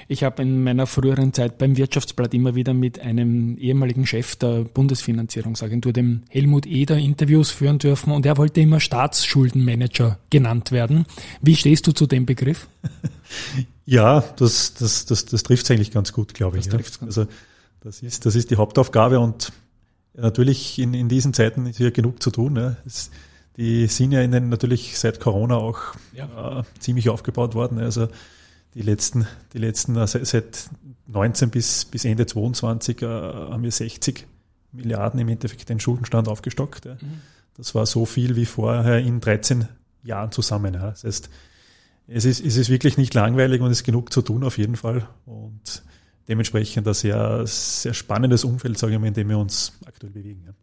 Ich 0.08 0.24
habe 0.24 0.44
in 0.44 0.64
meiner 0.64 0.86
früheren 0.86 1.34
Zeit 1.34 1.58
beim 1.58 1.78
Wirtschaftsblatt 1.78 2.32
immer 2.36 2.54
wieder 2.54 2.76
mit 2.76 3.00
einem 3.00 3.58
ehemaligen 3.58 4.06
Chef 4.06 4.36
der 4.36 4.66
Bundesfinanzierungsagentur, 4.66 5.94
dem 5.94 6.22
Helmut 6.30 6.68
Eder, 6.68 6.98
Interviews 6.98 7.50
führen 7.50 7.80
dürfen 7.80 8.12
und 8.12 8.24
er 8.24 8.38
wollte 8.38 8.62
immer 8.62 8.80
Staatsschuldenmanager 8.80 10.20
genannt 10.30 10.72
werden. 10.72 11.08
Wie 11.42 11.56
stehst 11.56 11.88
du 11.88 11.92
zu 11.92 12.06
dem 12.06 12.26
Begriff? 12.26 12.68
Ja, 13.84 14.22
das, 14.38 14.76
das, 14.76 15.06
das, 15.06 15.26
das 15.26 15.44
trifft 15.44 15.66
es 15.66 15.72
eigentlich 15.72 15.92
ganz 15.92 16.14
gut, 16.14 16.34
glaube 16.34 16.60
ich. 16.60 16.70
Das, 16.70 17.00
ja. 17.02 17.08
also, 17.08 17.26
das, 17.82 18.02
ist, 18.02 18.26
das 18.26 18.36
ist 18.36 18.52
die 18.52 18.56
Hauptaufgabe 18.56 19.20
und 19.20 19.52
natürlich 20.14 20.80
in, 20.80 20.94
in 20.94 21.10
diesen 21.10 21.34
Zeiten 21.34 21.66
ist 21.66 21.78
hier 21.78 21.92
genug 21.92 22.22
zu 22.22 22.30
tun. 22.30 22.54
Ne? 22.54 22.78
Es, 22.86 23.10
die 23.58 23.88
sind 23.88 24.12
ja 24.12 24.22
in 24.22 24.32
den, 24.32 24.50
natürlich 24.50 24.98
seit 24.98 25.20
Corona 25.20 25.56
auch 25.56 25.80
ja. 26.14 26.60
äh, 26.60 26.64
ziemlich 26.80 27.10
aufgebaut 27.10 27.54
worden. 27.54 27.80
Also 27.80 28.08
die 28.74 28.82
letzten, 28.82 29.28
die 29.54 29.58
letzten 29.58 29.96
äh, 29.98 30.08
seit 30.08 30.70
19 31.08 31.50
bis, 31.50 31.86
bis 31.86 32.06
Ende 32.06 32.26
22 32.26 33.02
äh, 33.02 33.06
haben 33.06 33.64
wir 33.64 33.72
60 33.72 34.26
Milliarden 34.72 35.20
im 35.20 35.28
Endeffekt 35.28 35.68
den 35.68 35.80
Schuldenstand 35.80 36.30
aufgestockt. 36.30 36.86
Ja. 36.86 36.94
Mhm. 36.94 37.22
Das 37.58 37.76
war 37.76 37.86
so 37.86 38.06
viel 38.06 38.36
wie 38.38 38.46
vorher 38.46 39.00
in 39.00 39.20
13 39.20 39.68
Jahren 40.04 40.32
zusammen. 40.32 40.74
Ja. 40.74 40.92
Das 40.92 41.04
heißt, 41.04 41.30
es 42.08 42.26
ist, 42.26 42.44
es 42.44 42.58
ist 42.58 42.70
wirklich 42.70 42.98
nicht 42.98 43.14
langweilig 43.14 43.62
und 43.62 43.72
es 43.72 43.80
ist 43.80 43.84
genug 43.84 44.12
zu 44.14 44.22
tun 44.22 44.44
auf 44.44 44.58
jeden 44.58 44.78
Fall. 44.78 45.08
Und 45.26 45.84
dementsprechend 46.28 46.88
ein 46.88 46.94
sehr, 46.94 47.46
sehr 47.46 47.94
spannendes 47.94 48.44
Umfeld, 48.44 48.78
sage 48.78 48.94
ich 48.94 49.00
mal, 49.00 49.08
in 49.08 49.14
dem 49.14 49.30
wir 49.30 49.38
uns 49.38 49.74
aktuell 49.86 50.12
bewegen. 50.12 50.44
Ja. 50.46 50.54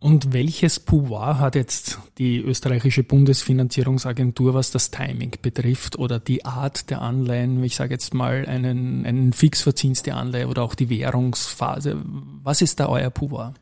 Und 0.00 0.32
welches 0.32 0.80
Pouvoir 0.80 1.38
hat 1.38 1.54
jetzt 1.54 1.98
die 2.16 2.38
österreichische 2.38 3.04
Bundesfinanzierungsagentur, 3.04 4.54
was 4.54 4.70
das 4.70 4.90
Timing 4.90 5.36
betrifft 5.42 5.98
oder 5.98 6.18
die 6.18 6.46
Art 6.46 6.88
der 6.88 7.02
Anleihen? 7.02 7.62
Ich 7.62 7.76
sage 7.76 7.92
jetzt 7.92 8.14
mal 8.14 8.46
einen, 8.46 9.04
einen 9.04 9.34
Fixverzins 9.34 10.02
der 10.02 10.16
Anleihe 10.16 10.48
oder 10.48 10.62
auch 10.62 10.74
die 10.74 10.88
Währungsphase. 10.88 11.98
Was 12.42 12.62
ist 12.62 12.80
da 12.80 12.88
euer 12.88 13.10
Pouvoir? 13.10 13.52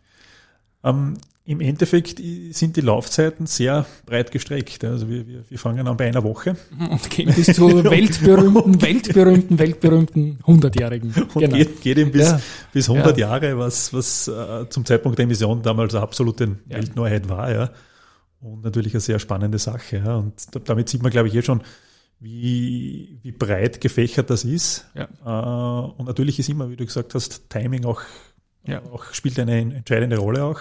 Ähm, 0.84 1.18
im 1.48 1.62
Endeffekt 1.62 2.20
sind 2.50 2.76
die 2.76 2.82
Laufzeiten 2.82 3.46
sehr 3.46 3.86
breit 4.04 4.30
gestreckt. 4.32 4.84
Also 4.84 5.08
wir, 5.08 5.26
wir, 5.26 5.44
wir 5.48 5.58
fangen 5.58 5.88
an 5.88 5.96
bei 5.96 6.06
einer 6.06 6.22
Woche. 6.22 6.56
Und 6.90 7.08
gehen 7.08 7.34
bis 7.34 7.46
zu 7.46 7.84
weltberühmten, 7.84 8.82
weltberühmten, 8.82 9.58
weltberühmten 9.58 10.40
100-Jährigen. 10.40 11.14
Und 11.14 11.34
genau. 11.34 11.56
geht, 11.56 11.80
geht 11.80 11.96
eben 11.96 12.12
bis, 12.12 12.28
ja. 12.28 12.40
bis 12.70 12.90
100 12.90 13.16
ja. 13.16 13.28
Jahre, 13.28 13.58
was, 13.58 13.94
was 13.94 14.28
äh, 14.28 14.68
zum 14.68 14.84
Zeitpunkt 14.84 15.18
der 15.18 15.24
Emission 15.24 15.62
damals 15.62 15.94
eine 15.94 16.02
absolute 16.02 16.58
ja. 16.68 16.76
Weltneuheit 16.76 17.30
war. 17.30 17.50
Ja. 17.50 17.70
Und 18.40 18.62
natürlich 18.62 18.92
eine 18.92 19.00
sehr 19.00 19.18
spannende 19.18 19.58
Sache. 19.58 20.02
Ja. 20.04 20.16
Und 20.16 20.34
damit 20.66 20.90
sieht 20.90 21.02
man, 21.02 21.10
glaube 21.10 21.28
ich, 21.28 21.32
hier 21.32 21.42
schon, 21.42 21.62
wie, 22.20 23.20
wie 23.22 23.32
breit 23.32 23.80
gefächert 23.80 24.28
das 24.28 24.44
ist. 24.44 24.86
Ja. 24.94 25.08
Äh, 25.24 25.92
und 25.96 26.08
natürlich 26.08 26.38
ist 26.38 26.50
immer, 26.50 26.68
wie 26.68 26.76
du 26.76 26.84
gesagt 26.84 27.14
hast, 27.14 27.48
Timing 27.48 27.86
auch 27.86 28.02
auch, 28.92 29.14
spielt 29.14 29.38
eine 29.38 29.58
entscheidende 29.58 30.18
Rolle 30.18 30.44
auch, 30.44 30.60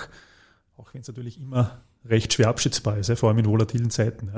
auch 0.78 0.94
wenn 0.94 1.02
es 1.02 1.08
natürlich 1.08 1.40
immer 1.40 1.78
recht 2.06 2.34
schwer 2.34 2.48
abschätzbar 2.48 2.98
ist, 2.98 3.12
vor 3.18 3.30
allem 3.30 3.40
in 3.40 3.46
volatilen 3.46 3.90
Zeiten. 3.90 4.32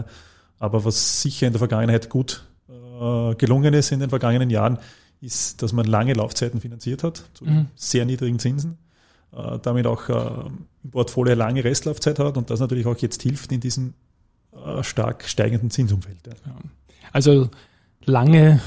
Aber 0.57 0.83
was 0.85 1.21
sicher 1.21 1.47
in 1.47 1.53
der 1.53 1.59
Vergangenheit 1.59 2.09
gut 2.09 2.45
äh, 2.67 3.35
gelungen 3.35 3.73
ist 3.73 3.91
in 3.91 3.99
den 3.99 4.09
vergangenen 4.09 4.49
Jahren, 4.49 4.79
ist, 5.21 5.61
dass 5.61 5.73
man 5.73 5.85
lange 5.85 6.13
Laufzeiten 6.13 6.61
finanziert 6.61 7.03
hat, 7.03 7.23
zu 7.33 7.45
Mhm. 7.45 7.67
sehr 7.75 8.05
niedrigen 8.05 8.39
Zinsen, 8.39 8.77
äh, 9.33 9.59
damit 9.61 9.85
auch 9.85 10.09
äh, 10.09 10.49
im 10.83 10.91
Portfolio 10.91 11.33
eine 11.33 11.39
lange 11.39 11.63
Restlaufzeit 11.63 12.19
hat 12.19 12.37
und 12.37 12.49
das 12.49 12.59
natürlich 12.59 12.85
auch 12.85 12.97
jetzt 12.97 13.21
hilft 13.21 13.51
in 13.51 13.59
diesem 13.59 13.93
stark 14.81 15.25
steigenden 15.25 15.69
Zinsumfeld. 15.69 16.17
Also 17.13 17.49
lange 18.03 18.59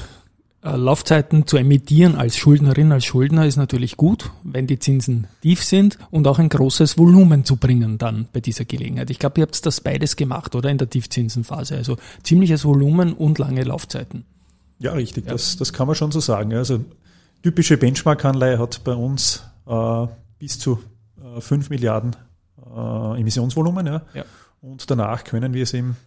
Laufzeiten 0.63 1.45
zu 1.45 1.57
emittieren 1.57 2.15
als 2.15 2.37
Schuldnerin, 2.37 2.91
als 2.93 3.03
Schuldner 3.05 3.45
ist 3.45 3.57
natürlich 3.57 3.97
gut, 3.97 4.31
wenn 4.43 4.65
die 4.65 4.79
Zinsen 4.79 5.27
tief 5.41 5.61
sind 5.63 5.97
und 6.09 6.25
auch 6.25 6.39
ein 6.39 6.47
großes 6.47 6.97
Volumen 6.97 7.43
zu 7.43 7.57
bringen 7.57 7.97
dann 7.97 8.27
bei 8.31 8.39
dieser 8.39 8.63
Gelegenheit. 8.63 9.09
Ich 9.09 9.19
glaube, 9.19 9.41
ihr 9.41 9.43
habt 9.43 9.65
das 9.65 9.81
beides 9.81 10.15
gemacht, 10.15 10.55
oder? 10.55 10.69
In 10.69 10.77
der 10.77 10.89
Tiefzinsenphase. 10.89 11.75
Also 11.75 11.97
ziemliches 12.23 12.63
Volumen 12.63 13.13
und 13.13 13.39
lange 13.39 13.63
Laufzeiten. 13.63 14.25
Ja, 14.79 14.93
richtig, 14.93 15.25
Das, 15.27 15.57
das 15.57 15.73
kann 15.73 15.87
man 15.87 15.95
schon 15.95 16.11
so 16.11 16.19
sagen. 16.21 16.51
ja. 16.51 16.59
Also 16.59 16.83
typische 17.41 17.77
Benchmark-Anleihe 17.77 18.57
hat 18.57 18.83
bei 18.85 18.93
uns 18.93 19.43
äh, 19.67 20.07
bis 20.39 20.59
zu 20.59 20.79
äh, 21.37 21.41
5 21.41 21.69
Milliarden 21.71 22.15
äh, 22.57 23.19
Emissionsvolumen. 23.19 23.85
Ja. 23.85 24.01
Ja. 24.13 24.23
Und 24.61 24.89
danach 24.89 25.25
können 25.25 25.53
wir 25.53 25.63
es 25.63 25.73
im, 25.73 25.97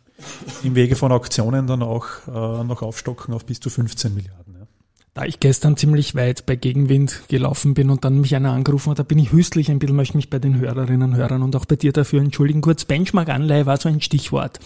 im 0.63 0.75
Wege 0.75 0.97
von 0.97 1.13
Auktionen 1.13 1.67
dann 1.67 1.83
auch 1.83 2.07
äh, 2.29 2.65
noch 2.65 2.83
aufstocken 2.83 3.35
auf 3.35 3.45
bis 3.47 3.61
zu 3.61 3.71
15 3.71 4.15
Milliarden. 4.15 4.55
Ja. 4.59 4.67
Da 5.15 5.25
ich 5.25 5.41
gestern 5.41 5.77
ziemlich 5.77 6.15
weit 6.15 6.47
bei 6.47 6.57
Gegenwind 6.57 7.23
gelaufen 7.29 7.75
bin 7.75 7.91
und 7.91 8.05
dann 8.05 8.21
mich 8.21 8.35
einer 8.37 8.53
angerufen 8.53 8.91
hat, 8.91 8.99
da 8.99 9.03
bin 9.03 9.19
ich 9.19 9.33
hüstlich 9.33 9.71
ein 9.71 9.79
bisschen, 9.79 9.97
möchte 9.97 10.17
mich 10.17 10.31
bei 10.31 10.39
den 10.39 10.59
Hörerinnen 10.59 11.11
und 11.11 11.17
Hörern 11.17 11.43
und 11.43 11.57
auch 11.57 11.65
bei 11.65 11.77
dir 11.77 11.93
dafür 11.93 12.21
entschuldigen. 12.21 12.61
Kurz, 12.61 12.85
Benchmark-Anleihe 12.85 13.67
war 13.67 13.77
so 13.79 13.89
ein 13.89 14.01
Stichwort. 14.01 14.61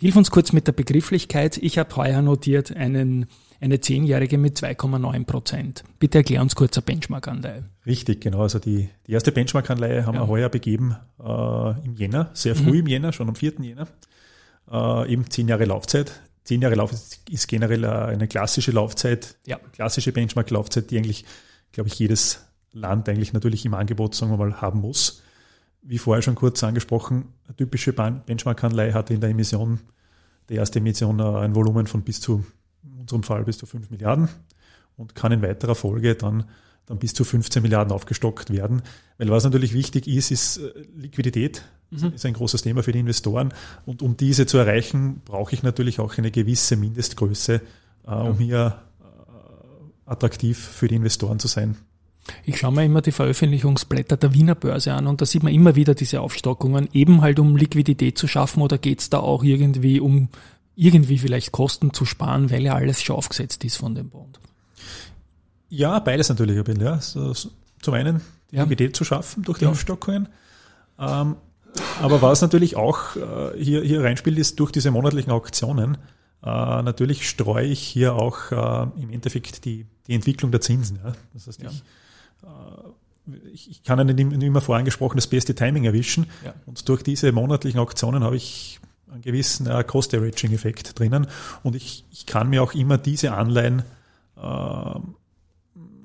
Hilf 0.00 0.16
uns 0.16 0.30
kurz 0.30 0.52
mit 0.52 0.66
der 0.66 0.72
Begrifflichkeit. 0.72 1.56
Ich 1.58 1.76
habe 1.78 1.94
heuer 1.96 2.22
notiert 2.22 2.74
einen, 2.76 3.26
eine 3.60 3.80
zehnjährige 3.80 4.38
mit 4.38 4.56
2,9 4.56 5.24
Prozent. 5.24 5.84
Bitte 5.98 6.18
erklär 6.18 6.40
uns 6.40 6.54
kurz 6.54 6.76
eine 6.76 6.84
Benchmark-Anleihe. 6.84 7.64
Richtig, 7.84 8.20
genau. 8.20 8.42
Also 8.42 8.58
die, 8.60 8.88
die 9.08 9.12
erste 9.12 9.32
Benchmark-Anleihe 9.32 10.06
haben 10.06 10.14
Ja. 10.14 10.22
wir 10.22 10.28
heuer 10.28 10.48
begeben 10.48 10.96
äh, 11.20 11.70
im 11.84 11.94
Jänner, 11.94 12.30
sehr 12.32 12.54
früh 12.54 12.78
im 12.80 12.86
Jänner, 12.86 13.12
schon 13.12 13.28
am 13.28 13.34
4. 13.34 13.54
Jänner. 13.60 13.88
Äh, 14.70 15.12
eben 15.12 15.30
zehn 15.30 15.48
Jahre 15.48 15.64
Laufzeit. 15.64 16.20
Zehn 16.44 16.62
Jahre 16.62 16.74
Laufzeit 16.74 17.20
ist 17.30 17.46
generell 17.48 17.84
äh, 17.84 17.88
eine 17.88 18.28
klassische 18.28 18.70
Laufzeit, 18.72 19.36
Ja. 19.46 19.58
klassische 19.72 20.12
Benchmark-Laufzeit, 20.12 20.90
die 20.90 20.98
eigentlich, 20.98 21.24
glaube 21.72 21.88
ich, 21.88 21.98
jedes 21.98 22.44
Land 22.72 23.08
eigentlich 23.08 23.32
natürlich 23.32 23.64
im 23.64 23.74
Angebot, 23.74 24.14
sagen 24.14 24.32
wir 24.32 24.36
mal, 24.38 24.60
haben 24.60 24.80
muss. 24.80 25.22
Wie 25.82 25.98
vorher 25.98 26.22
schon 26.22 26.34
kurz 26.34 26.62
angesprochen, 26.64 27.32
eine 27.46 27.56
typische 27.56 27.92
Benchmark-Anleihe 27.92 28.94
hatte 28.94 29.14
in 29.14 29.20
der 29.20 29.30
Emission, 29.30 29.80
der 30.48 30.58
erste 30.58 30.78
Emission, 30.80 31.18
äh, 31.20 31.22
ein 31.22 31.54
Volumen 31.54 31.86
von 31.86 32.02
bis 32.02 32.20
zu, 32.20 32.44
in 32.82 33.00
unserem 33.00 33.22
Fall 33.22 33.44
bis 33.44 33.58
zu 33.58 33.66
5 33.66 33.90
Milliarden 33.90 34.28
und 34.96 35.14
kann 35.14 35.32
in 35.32 35.42
weiterer 35.42 35.74
Folge 35.74 36.14
dann, 36.14 36.44
dann 36.86 36.98
bis 36.98 37.14
zu 37.14 37.24
15 37.24 37.62
Milliarden 37.62 37.92
aufgestockt 37.92 38.50
werden. 38.50 38.82
Weil 39.18 39.30
was 39.30 39.44
natürlich 39.44 39.72
wichtig 39.72 40.08
ist, 40.08 40.30
ist 40.30 40.58
äh, 40.58 40.72
Liquidität. 40.96 41.64
Das 41.90 42.02
ist 42.02 42.26
ein 42.26 42.34
großes 42.34 42.62
Thema 42.62 42.82
für 42.82 42.92
die 42.92 42.98
Investoren. 42.98 43.54
Und 43.86 44.02
um 44.02 44.16
diese 44.16 44.44
zu 44.46 44.58
erreichen, 44.58 45.22
brauche 45.24 45.54
ich 45.54 45.62
natürlich 45.62 46.00
auch 46.00 46.16
eine 46.18 46.30
gewisse 46.30 46.76
Mindestgröße, 46.76 47.62
äh, 48.06 48.10
um 48.10 48.36
hier 48.38 48.78
äh, 49.00 50.10
attraktiv 50.10 50.58
für 50.58 50.88
die 50.88 50.96
Investoren 50.96 51.38
zu 51.38 51.48
sein. 51.48 51.76
Ich 52.44 52.58
schaue 52.58 52.72
mir 52.72 52.84
immer 52.84 53.00
die 53.00 53.12
Veröffentlichungsblätter 53.12 54.18
der 54.18 54.34
Wiener 54.34 54.54
Börse 54.54 54.92
an 54.92 55.06
und 55.06 55.22
da 55.22 55.24
sieht 55.26 55.42
man 55.42 55.54
immer 55.54 55.76
wieder 55.76 55.94
diese 55.94 56.20
Aufstockungen, 56.20 56.90
eben 56.92 57.22
halt 57.22 57.38
um 57.38 57.56
Liquidität 57.56 58.18
zu 58.18 58.26
schaffen 58.28 58.60
oder 58.62 58.76
geht 58.76 59.00
es 59.00 59.08
da 59.08 59.20
auch 59.20 59.42
irgendwie 59.42 59.98
um 59.98 60.28
irgendwie 60.76 61.16
vielleicht 61.18 61.52
Kosten 61.52 61.94
zu 61.94 62.04
sparen, 62.04 62.50
weil 62.50 62.62
ja 62.62 62.74
alles 62.74 63.02
schon 63.02 63.16
aufgesetzt 63.16 63.64
ist 63.64 63.76
von 63.78 63.94
dem 63.94 64.10
Bond. 64.10 64.38
Ja, 65.70 65.98
beides 66.00 66.28
natürlich 66.28 66.58
ein 66.58 66.64
bisschen. 66.64 66.82
Ja. 66.84 67.00
So, 67.00 67.32
so, 67.32 67.48
zum 67.80 67.94
einen 67.94 68.20
die 68.50 68.56
Ja. 68.56 68.62
Liquidität 68.64 68.94
zu 68.94 69.04
schaffen 69.04 69.42
durch 69.42 69.58
die 69.58 69.64
Ja. 69.64 69.70
Aufstockungen. 69.70 70.28
Ähm, 70.98 71.36
aber 72.00 72.22
was 72.22 72.42
natürlich 72.42 72.76
auch 72.76 73.16
äh, 73.16 73.62
hier, 73.62 73.82
hier 73.82 74.02
reinspielt, 74.02 74.38
ist 74.38 74.58
durch 74.60 74.72
diese 74.72 74.90
monatlichen 74.90 75.32
Auktionen, 75.32 75.96
äh, 76.42 76.46
natürlich 76.46 77.28
streue 77.28 77.66
ich 77.66 77.80
hier 77.80 78.14
auch 78.14 78.52
äh, 78.52 79.02
im 79.02 79.10
Endeffekt 79.10 79.64
die, 79.64 79.86
die 80.06 80.14
Entwicklung 80.14 80.50
der 80.50 80.60
Zinsen. 80.60 80.98
Ja. 81.04 81.12
Das 81.34 81.46
heißt, 81.46 81.62
Ja. 81.62 81.70
ich, 81.70 81.82
äh, 82.44 83.48
ich, 83.52 83.70
ich 83.70 83.82
kann 83.82 83.98
ja 83.98 84.04
nicht 84.04 84.16
nicht 84.18 84.42
immer 84.42 84.60
vorangesprochen 84.60 85.16
das 85.16 85.26
beste 85.26 85.54
Timing 85.54 85.84
erwischen. 85.84 86.26
Ja. 86.44 86.54
Und 86.66 86.88
durch 86.88 87.02
diese 87.02 87.30
monatlichen 87.32 87.78
Auktionen 87.80 88.24
habe 88.24 88.36
ich 88.36 88.80
einen 89.10 89.22
gewissen 89.22 89.66
äh, 89.66 89.84
Cost-Averaging-Effekt 89.84 90.98
drinnen. 90.98 91.26
Und 91.62 91.76
ich, 91.76 92.04
ich 92.10 92.26
kann 92.26 92.48
mir 92.48 92.62
auch 92.62 92.74
immer 92.74 92.98
diese 92.98 93.32
Anleihen 93.32 93.82
äh, 94.36 95.00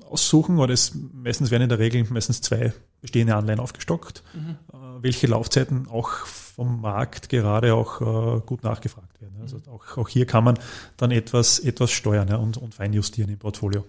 aussuchen, 0.04 0.58
oder 0.58 0.72
es, 0.72 0.92
meistens 1.12 1.50
werden 1.50 1.64
in 1.64 1.68
der 1.68 1.78
Regel 1.78 2.04
meistens 2.10 2.40
zwei 2.40 2.72
bestehende 3.04 3.36
Anleihen 3.36 3.60
aufgestockt, 3.60 4.22
äh, 4.34 4.76
welche 5.02 5.26
Laufzeiten 5.26 5.88
auch 5.88 6.08
vom 6.24 6.80
Markt 6.80 7.28
gerade 7.28 7.74
auch 7.74 8.00
äh, 8.00 8.40
gut 8.46 8.64
nachgefragt 8.64 9.20
werden. 9.20 9.36
Also 9.42 9.58
auch, 9.70 9.98
auch 9.98 10.08
hier 10.08 10.24
kann 10.24 10.42
man 10.42 10.58
dann 10.96 11.10
etwas, 11.10 11.58
etwas 11.58 11.90
steuern 11.90 12.28
ja, 12.28 12.36
und, 12.36 12.56
und 12.56 12.74
feinjustieren 12.74 13.30
im 13.30 13.38
Portfolio. 13.38 13.84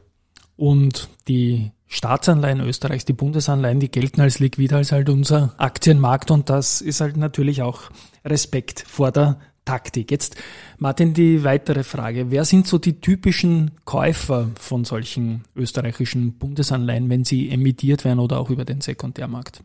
Und 0.57 1.07
die 1.29 1.71
Staatsanleihen 1.87 2.59
Österreichs, 2.59 3.05
die 3.05 3.13
Bundesanleihen, 3.13 3.79
die 3.79 3.89
gelten 3.89 4.19
als 4.19 4.39
liquid 4.39 4.75
als 4.75 4.91
halt 4.91 5.07
unser 5.07 5.53
Aktienmarkt 5.59 6.29
und 6.29 6.49
das 6.49 6.81
ist 6.81 6.99
halt 6.99 7.15
natürlich 7.15 7.61
auch 7.61 7.83
Respekt 8.25 8.83
vor 8.85 9.13
der 9.13 9.39
Taktik. 9.65 10.11
Jetzt, 10.11 10.35
Martin, 10.77 11.13
die 11.13 11.43
weitere 11.43 11.83
Frage. 11.83 12.29
Wer 12.29 12.45
sind 12.45 12.67
so 12.67 12.77
die 12.77 13.01
typischen 13.01 13.71
Käufer 13.83 14.49
von 14.59 14.85
solchen 14.85 15.43
österreichischen 15.55 16.37
Bundesanleihen, 16.37 17.09
wenn 17.09 17.25
sie 17.25 17.49
emittiert 17.49 18.05
werden 18.05 18.19
oder 18.19 18.39
auch 18.39 18.51
über 18.51 18.63
den 18.63 18.81
Sekundärmarkt? 18.81 19.63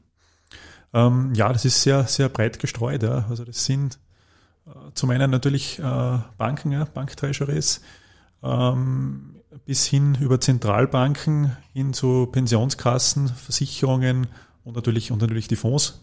Ähm, 0.93 1.33
ja, 1.35 1.53
das 1.53 1.65
ist 1.65 1.83
sehr, 1.83 2.05
sehr 2.05 2.29
breit 2.29 2.59
gestreut. 2.59 3.03
Ja. 3.03 3.27
Also 3.29 3.45
das 3.45 3.65
sind 3.65 3.99
äh, 4.67 4.71
zum 4.95 5.11
einen 5.11 5.31
natürlich 5.31 5.79
äh, 5.79 6.19
Banken, 6.39 6.73
ja, 6.73 6.85
Banktreasuries, 6.85 7.83
ähm, 8.43 9.37
bis 9.67 9.87
hin 9.87 10.17
über 10.21 10.41
Zentralbanken, 10.41 11.57
hin 11.73 11.93
zu 11.93 12.27
Pensionskassen, 12.27 13.29
Versicherungen 13.29 14.29
und 14.65 14.77
natürlich, 14.77 15.13
und 15.13 15.21
natürlich 15.21 15.49
die 15.49 15.57
Fonds. 15.57 16.03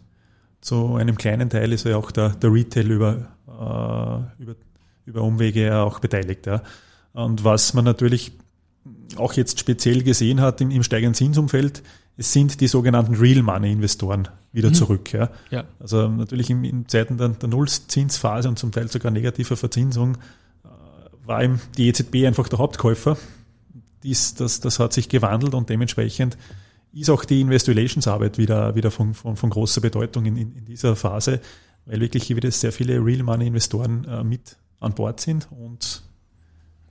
Zu 0.61 0.95
einem 0.95 1.17
kleinen 1.17 1.49
Teil 1.49 1.71
ist 1.71 1.85
ja 1.85 1.97
auch 1.97 2.11
der, 2.11 2.29
der 2.29 2.51
Retail 2.51 2.91
über, 2.91 3.27
äh, 3.47 4.41
über, 4.43 4.55
über 5.05 5.21
Umwege 5.21 5.65
ja 5.65 5.83
auch 5.83 5.99
beteiligt. 5.99 6.45
Ja. 6.47 6.61
Und 7.13 7.43
was 7.43 7.73
man 7.73 7.85
natürlich 7.85 8.31
auch 9.15 9.33
jetzt 9.33 9.59
speziell 9.59 10.03
gesehen 10.03 10.41
hat 10.41 10.61
im, 10.61 10.71
im 10.71 10.83
steigenden 10.83 11.13
Zinsumfeld, 11.13 11.83
es 12.17 12.33
sind 12.33 12.61
die 12.61 12.67
sogenannten 12.67 13.15
Real 13.15 13.43
Money 13.43 13.71
Investoren 13.71 14.27
wieder 14.51 14.73
zurück. 14.73 15.13
Ja. 15.13 15.29
Ja. 15.51 15.65
Also 15.79 16.07
natürlich 16.07 16.49
in, 16.49 16.63
in 16.63 16.87
Zeiten 16.87 17.17
der, 17.17 17.29
der 17.29 17.49
Nullzinsphase 17.49 18.49
und 18.49 18.57
zum 18.57 18.71
Teil 18.71 18.87
sogar 18.87 19.11
negativer 19.11 19.55
Verzinsung 19.55 20.15
äh, 20.15 20.67
war 21.25 21.43
eben 21.43 21.61
die 21.77 21.87
EZB 21.87 22.25
einfach 22.25 22.49
der 22.49 22.59
Hauptkäufer. 22.59 23.17
Dies, 24.03 24.33
das, 24.33 24.59
das 24.59 24.79
hat 24.79 24.93
sich 24.93 25.09
gewandelt 25.09 25.53
und 25.53 25.69
dementsprechend 25.69 26.37
ist 26.93 27.09
auch 27.09 27.25
die 27.25 27.41
Investor 27.41 27.75
Relations 27.75 28.07
Arbeit 28.07 28.37
wieder, 28.37 28.75
wieder 28.75 28.91
von, 28.91 29.13
von, 29.13 29.35
von 29.35 29.49
großer 29.49 29.81
Bedeutung 29.81 30.25
in, 30.25 30.37
in, 30.37 30.55
in 30.55 30.65
dieser 30.65 30.95
Phase, 30.95 31.39
weil 31.85 31.99
wirklich 31.99 32.23
hier 32.23 32.35
wieder 32.35 32.51
sehr 32.51 32.71
viele 32.71 33.03
Real 33.03 33.23
Money 33.23 33.47
Investoren 33.47 34.05
äh, 34.05 34.23
mit 34.23 34.57
an 34.79 34.93
Bord 34.93 35.19
sind 35.19 35.47
und 35.51 36.03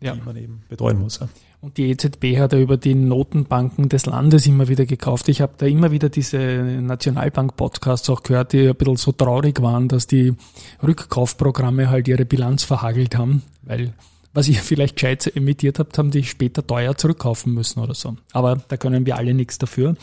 Ja. 0.01 0.15
die 0.15 0.23
man 0.23 0.37
eben 0.37 0.63
betreuen 0.69 0.99
muss. 0.99 1.21
Ja. 1.21 1.29
Und 1.61 1.79
die 1.79 1.91
EZB 1.91 2.39
hat 2.39 2.53
ja 2.53 2.59
über 2.61 2.77
die 2.77 2.95
Notenbanken 2.95 3.89
des 3.89 4.07
Landes 4.07 4.47
immer 4.47 4.69
wieder 4.69 4.85
gekauft. 4.87 5.29
Ich 5.29 5.41
habe 5.41 5.55
da 5.57 5.67
immer 5.67 5.91
wieder 5.91 6.09
diese 6.11 6.39
Nationalbank-Podcasts 6.39 8.09
auch 8.11 8.23
gehört, 8.23 8.53
die 8.53 8.69
ein 8.69 8.75
bisschen 8.77 8.97
so 8.97 9.13
traurig 9.13 9.63
waren, 9.63 9.89
dass 9.89 10.07
die 10.07 10.35
Rückkaufprogramme 10.83 11.89
halt 11.91 12.09
ihre 12.09 12.25
Bilanz 12.25 12.63
verhagelt 12.65 13.17
haben, 13.17 13.43
weil 13.63 13.95
was 14.37 14.47
ihr 14.49 14.55
vielleicht 14.63 14.95
gescheit 14.97 15.35
emittiert 15.37 15.79
habt, 15.81 15.99
haben 15.99 16.11
die 16.13 16.23
später 16.23 16.65
teuer 16.65 16.97
zurückkaufen 16.97 17.53
müssen 17.55 17.81
oder 17.81 17.95
so. 17.95 18.17
Aber 18.33 18.63
da 18.69 18.77
können 18.77 19.05
wir 19.07 19.17
alle 19.17 19.35
nichts 19.35 19.59
dafür. 19.59 19.97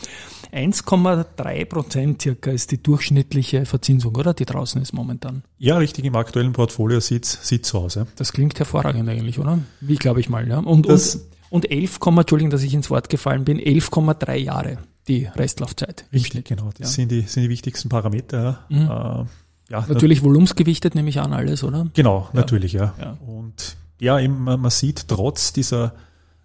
1,3 0.52 1.64
Prozent 1.66 2.22
circa 2.22 2.50
ist 2.50 2.70
die 2.70 2.82
durchschnittliche 2.82 3.66
Verzinsung, 3.66 4.14
oder? 4.16 4.34
Die 4.34 4.44
draußen 4.44 4.80
ist 4.82 4.92
momentan. 4.92 5.42
ja, 5.58 5.76
richtig, 5.78 6.04
im 6.04 6.16
aktuellen 6.16 6.52
Portfolio 6.52 7.00
sieht 7.00 7.24
es 7.24 7.66
so 7.66 7.78
aus. 7.80 7.94
Ja. 7.94 8.06
Das 8.16 8.32
klingt 8.32 8.58
hervorragend 8.58 9.08
eigentlich, 9.08 9.38
oder? 9.38 9.58
Wie 9.80 9.96
glaube 9.96 10.20
ich 10.20 10.28
mal, 10.28 10.46
ja. 10.48 10.58
Und, 10.58 10.88
Das- 10.88 11.16
und, 11.50 11.64
und 11.64 11.70
11, 11.70 11.98
Entschuldigung, 12.04 12.50
dass 12.50 12.62
ich 12.62 12.74
ins 12.74 12.90
Wort 12.90 13.08
gefallen 13.08 13.44
bin, 13.44 13.58
11,3 13.58 14.34
Jahre 14.36 14.78
die 15.08 15.26
Restlaufzeit. 15.26 16.04
Richtig, 16.12 16.46
genau. 16.46 16.70
Das 16.78 16.78
Ja. 16.80 16.86
sind, 16.86 17.10
die, 17.10 17.22
sind 17.22 17.42
die 17.44 17.50
wichtigsten 17.50 17.88
Parameter. 17.88 18.64
Ja. 18.68 19.22
Äh, 19.22 19.24
ja, 19.70 19.84
Natürlich 19.88 20.22
volumensgewichtet, 20.22 20.94
nehme 20.94 21.08
ich 21.08 21.20
an, 21.20 21.32
alles, 21.32 21.64
oder? 21.64 21.86
Genau, 21.94 22.28
natürlich, 22.32 22.72
ja. 22.74 22.94
Ja. 23.00 23.16
Und 23.26 23.76
ja, 24.04 24.20
eben, 24.20 24.44
man, 24.44 24.70
sieht 24.70 25.08
trotz 25.08 25.52
dieser 25.52 25.94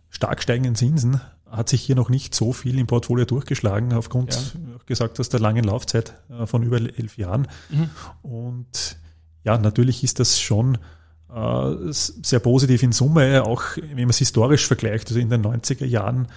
stark 0.09 0.41
steigenden 0.41 0.75
Zinsen, 0.75 1.21
hat 1.45 1.69
sich 1.69 1.81
hier 1.81 1.95
noch 1.95 2.09
nicht 2.09 2.33
so 2.33 2.53
viel 2.53 2.79
im 2.79 2.87
Portfolio 2.87 3.25
durchgeschlagen, 3.25 3.93
aufgrund, 3.93 4.33
ja. 4.33 4.77
gesagt 4.85 5.19
hast, 5.19 5.29
der 5.29 5.39
langen 5.39 5.63
Laufzeit 5.63 6.13
äh, 6.29 6.45
von 6.45 6.63
über 6.63 6.77
elf 6.77 7.17
Jahren. 7.17 7.47
Mhm. 7.69 7.89
Und 8.21 8.97
ja, 9.43 9.57
natürlich 9.57 10.03
ist 10.03 10.19
das 10.19 10.39
schon 10.39 10.77
äh, 11.33 11.75
sehr 11.91 12.39
positiv 12.39 12.81
in 12.81 12.91
Summe, 12.91 13.45
auch 13.45 13.63
wenn 13.77 13.97
man 13.97 14.09
es 14.09 14.19
historisch 14.19 14.65
vergleicht. 14.65 15.09
Also 15.09 15.19
in 15.19 15.29
den 15.29 15.45
90er 15.45 15.85
Jahren 15.85 16.27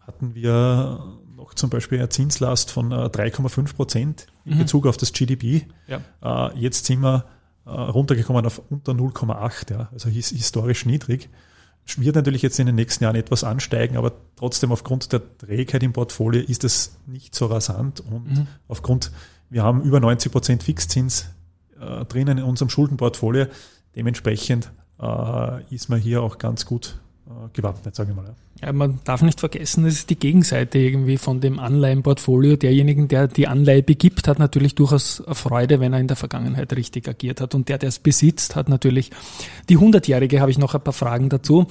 hatten 0.00 0.34
wir 0.34 1.18
noch 1.34 1.54
zum 1.54 1.70
Beispiel 1.70 1.98
eine 1.98 2.08
Zinslast 2.08 2.70
von 2.70 2.92
3,5 2.92 3.58
äh, 3.58 3.74
Prozent 3.74 4.26
in 4.44 4.54
mhm. 4.54 4.58
Bezug 4.58 4.86
auf 4.86 4.96
das 4.96 5.12
GDP. 5.12 5.66
Ja. 5.86 6.52
Jetzt 6.54 6.86
sind 6.86 7.00
wir 7.00 7.24
runtergekommen 7.68 8.46
auf 8.46 8.62
unter 8.70 8.92
0,8, 8.92 9.70
ja, 9.72 9.88
also 9.92 10.08
historisch 10.08 10.86
niedrig 10.86 11.28
wird 11.96 12.16
natürlich 12.16 12.42
jetzt 12.42 12.58
in 12.58 12.66
den 12.66 12.74
nächsten 12.74 13.04
Jahren 13.04 13.16
etwas 13.16 13.44
ansteigen, 13.44 13.96
aber 13.96 14.12
trotzdem 14.36 14.72
aufgrund 14.72 15.12
der 15.12 15.22
Trägheit 15.38 15.82
im 15.82 15.92
Portfolio 15.92 16.42
ist 16.42 16.64
es 16.64 16.98
nicht 17.06 17.34
so 17.34 17.46
rasant 17.46 18.00
und 18.00 18.30
mhm. 18.30 18.46
aufgrund, 18.68 19.10
wir 19.48 19.62
haben 19.62 19.82
über 19.82 19.98
90 19.98 20.30
Prozent 20.30 20.62
Fixzins 20.62 21.30
äh, 21.80 22.04
drinnen 22.04 22.38
in 22.38 22.44
unserem 22.44 22.68
Schuldenportfolio. 22.68 23.46
Dementsprechend 23.96 24.70
äh, 25.00 25.74
ist 25.74 25.88
man 25.88 25.98
hier 25.98 26.22
auch 26.22 26.38
ganz 26.38 26.66
gut 26.66 26.96
äh, 26.96 27.07
gewappnet, 27.52 27.94
sage 27.94 28.10
ich 28.10 28.16
mal. 28.16 28.34
Ja, 28.62 28.72
man 28.72 29.00
darf 29.04 29.22
nicht 29.22 29.40
vergessen, 29.40 29.84
das 29.84 29.94
ist 29.94 30.10
die 30.10 30.18
Gegenseite 30.18 30.78
irgendwie 30.78 31.16
von 31.16 31.40
dem 31.40 31.58
Anleihenportfolio. 31.58 32.56
Derjenigen, 32.56 33.08
der 33.08 33.28
die 33.28 33.46
Anleihe 33.46 33.82
begibt, 33.82 34.28
hat 34.28 34.38
natürlich 34.38 34.74
durchaus 34.74 35.22
Freude, 35.32 35.80
wenn 35.80 35.92
er 35.92 36.00
in 36.00 36.08
der 36.08 36.16
Vergangenheit 36.16 36.72
richtig 36.74 37.08
agiert 37.08 37.40
hat. 37.40 37.54
Und 37.54 37.68
der, 37.68 37.78
der 37.78 37.90
es 37.90 37.98
besitzt, 37.98 38.56
hat 38.56 38.68
natürlich 38.68 39.10
die 39.68 39.76
hundertjährige, 39.76 40.40
habe 40.40 40.50
ich 40.50 40.58
noch 40.58 40.74
ein 40.74 40.80
paar 40.80 40.92
Fragen 40.92 41.28
dazu. 41.28 41.66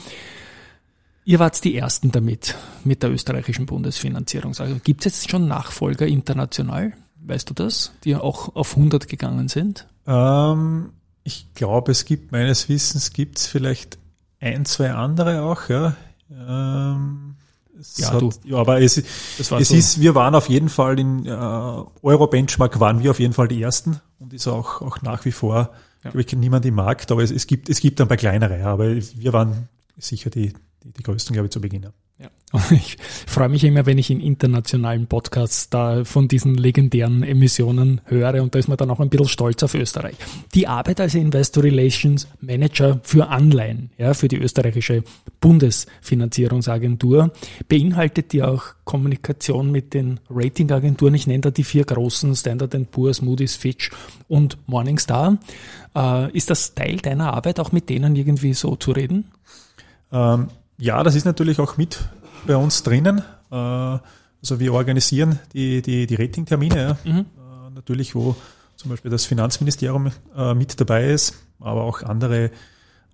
Ihr 1.26 1.40
wart 1.40 1.62
die 1.66 1.76
Ersten 1.76 2.12
damit, 2.12 2.56
mit 2.86 3.04
der 3.04 3.12
österreichischen 3.12 3.66
Bundesfinanzierung. 3.66 4.56
Also, 4.58 4.78
Gibt 4.82 5.06
es 5.06 5.18
jetzt 5.18 5.30
schon 5.30 5.48
Nachfolger 5.48 6.08
international? 6.08 6.94
Weißt 7.26 7.50
du 7.50 7.54
das, 7.54 7.92
die 8.06 8.16
auch 8.16 8.56
auf 8.56 8.78
100 8.78 9.10
gegangen 9.10 9.50
sind? 9.50 9.88
Ähm, 10.06 10.92
ich 11.26 11.54
glaube, 11.54 11.92
es 11.92 12.06
gibt 12.06 12.32
meines 12.32 12.70
Wissens 12.70 13.12
gibt 13.12 13.40
es 13.40 13.48
vielleicht 13.48 13.98
ein, 14.40 14.66
zwei 14.66 14.92
andere 14.92 15.42
auch, 15.44 15.70
ja. 15.70 15.96
Ähm, 16.32 17.36
ja, 17.98 18.14
hat, 18.14 18.22
du. 18.22 18.32
ja, 18.44 18.58
aber 18.58 18.82
es, 18.82 18.98
es 18.98 19.48
so. 19.48 19.56
ist, 19.58 20.02
wir 20.02 20.16
waren 20.16 20.36
auf 20.36 20.50
jeden 20.50 20.70
Fall 20.70 21.00
in 21.00 21.26
äh, 21.26 21.30
Euro-Benchmark 21.30 22.80
waren 22.80 23.04
wir 23.04 23.12
auf 23.12 23.20
jeden 23.20 23.34
Fall 23.34 23.48
die 23.48 23.62
ersten 23.62 24.02
und 24.20 24.34
ist 24.34 24.48
auch, 24.48 24.82
auch 24.82 25.02
nach 25.02 25.26
wie 25.26 25.32
vor, 25.32 25.72
ja. 26.04 26.12
glaube 26.12 26.22
ich, 26.22 26.36
niemand 26.36 26.66
im 26.66 26.76
Markt, 26.76 27.12
aber 27.12 27.24
es, 27.24 27.32
es 27.32 27.46
gibt, 27.48 27.70
es 27.70 27.80
gibt 27.80 28.02
ein 28.02 28.08
paar 28.08 28.18
kleinere, 28.18 28.64
aber 28.66 28.96
wir 28.96 29.34
waren 29.34 29.70
sicher 29.98 30.30
die, 30.30 30.54
die, 30.84 30.92
die 30.92 31.04
größten, 31.04 31.34
glaube 31.34 31.48
ich, 31.48 31.52
zu 31.52 31.62
Beginn. 31.62 31.88
Ja. 32.20 32.30
Ich 32.72 32.98
freue 33.28 33.50
mich 33.50 33.64
immer, 33.64 33.86
wenn 33.86 33.98
ich 33.98 34.10
in 34.10 34.20
internationalen 34.20 35.08
Podcasts 35.08 35.70
da 35.70 36.04
von 36.04 36.28
diesen 36.28 36.56
legendären 36.56 37.22
Emissionen 37.24 38.02
höre 38.06 38.42
und 38.42 38.56
da 38.56 38.60
ist 38.60 38.68
man 38.68 38.78
dann 38.78 38.90
auch 38.90 39.00
ein 39.00 39.10
bisschen 39.10 39.28
stolz 39.28 39.62
auf 39.64 39.76
Österreich. 39.76 40.16
Die 40.56 40.68
Arbeit 40.68 41.00
als 41.00 41.14
Investor 41.14 41.64
Relations 41.64 42.28
Manager 42.42 43.00
für 43.04 43.28
Anleihen, 43.28 43.92
ja, 43.98 44.14
für 44.14 44.28
die 44.28 44.38
österreichische 44.38 45.04
Bundesfinanzierungsagentur, 45.42 47.32
beinhaltet 47.68 48.34
die 48.34 48.42
auch 48.42 48.64
Kommunikation 48.84 49.72
mit 49.72 49.94
den 49.94 50.20
Ratingagenturen. 50.30 51.14
Ich 51.14 51.28
nenne 51.28 51.42
da 51.42 51.52
die 51.52 51.64
vier 51.64 51.84
großen 51.84 52.36
Standard 52.36 52.76
Poor's, 52.90 53.22
Moody's, 53.22 53.56
Fitch 53.56 53.92
und 54.28 54.58
Morningstar. 54.66 55.38
Äh, 55.96 56.32
ist 56.32 56.50
das 56.50 56.74
Teil 56.74 56.98
deiner 56.98 57.34
Arbeit, 57.34 57.60
auch 57.60 57.72
mit 57.72 57.90
denen 57.90 58.16
irgendwie 58.16 58.54
so 58.54 58.76
zu 58.76 58.92
reden? 58.92 59.26
Ähm 60.12 60.48
ja, 60.78 61.04
das 61.04 61.16
ist 61.16 61.26
natürlich 61.26 61.60
auch 61.60 61.78
mit 61.78 62.00
bei 62.46 62.56
uns 62.56 62.84
drinnen. 62.84 63.24
Äh, 63.52 63.56
also 63.56 64.60
wir 64.60 64.74
organisieren 64.74 65.40
die, 65.54 65.82
die, 65.82 66.08
die 66.08 66.16
Ratingtermine, 66.16 66.98
mhm. 67.04 67.12
Äh, 67.20 67.70
natürlich, 67.74 68.16
wo 68.16 68.36
zum 68.76 68.92
Beispiel 68.92 69.12
das 69.12 69.26
Finanzministerium 69.26 70.12
äh, 70.36 70.54
mit 70.54 70.80
dabei 70.80 71.10
ist, 71.10 71.34
aber 71.60 71.84
auch 71.84 72.04
andere 72.04 72.52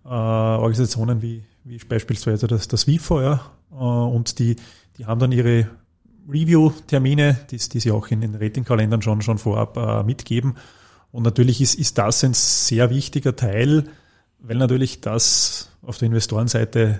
Organisationen 0.06 1.21
wie, 1.21 1.45
wie 1.63 1.78
beispielsweise 1.78 2.45
das, 2.45 2.67
das 2.67 2.88
WIFO, 2.88 3.21
ja, 3.21 3.39
und 3.69 4.38
die, 4.38 4.58
die 4.97 5.06
haben 5.06 5.21
dann 5.21 5.32
ihre 5.32 5.69
Review-Termine, 6.28 7.38
die, 7.49 7.56
die 7.56 7.80
sie 7.80 7.89
auch 7.89 8.10
in 8.10 8.19
den 8.19 8.36
Ratingkalendern 8.36 9.02
schon, 9.02 9.21
schon 9.21 9.38
vorab 9.38 10.06
mitgeben. 10.06 10.58
Und 11.13 11.23
natürlich 11.23 11.62
ist, 11.62 11.76
ist 11.76 11.97
das 11.97 12.21
ein 12.26 12.34
sehr 12.34 12.89
wichtiger 12.89 13.38
Teil, 13.38 13.86
weil 14.39 14.58
natürlich 14.58 14.99
das 14.99 15.69
auf 15.82 15.99
der 15.99 16.08
Investorenseite 16.08 16.99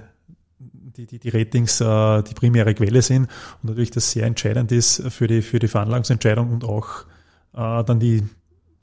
die, 0.97 1.06
die, 1.06 1.19
die 1.19 1.29
Ratings 1.29 1.82
äh, 1.82 2.23
die 2.23 2.34
primäre 2.34 2.73
Quelle 2.73 3.01
sind 3.01 3.23
und 3.62 3.69
natürlich 3.69 3.91
das 3.91 4.12
sehr 4.12 4.25
entscheidend 4.25 4.71
ist 4.71 5.01
für 5.12 5.27
die, 5.27 5.41
für 5.41 5.60
die 5.60 5.67
Veranlagungsentscheidung 5.67 6.51
und 6.51 6.63
auch 6.63 7.06
äh, 7.53 7.84
dann 7.84 7.99
die 7.99 8.23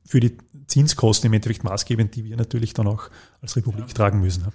für 0.06 0.20
die 0.20 0.36
Zinskosten 0.66 1.28
im 1.28 1.34
Endeffekt 1.34 1.62
maßgebend, 1.62 2.16
die 2.16 2.24
wir 2.24 2.36
natürlich 2.36 2.74
dann 2.74 2.88
auch 2.88 3.10
als 3.40 3.56
Republik 3.56 3.86
ja. 3.88 3.94
tragen 3.94 4.20
müssen. 4.20 4.46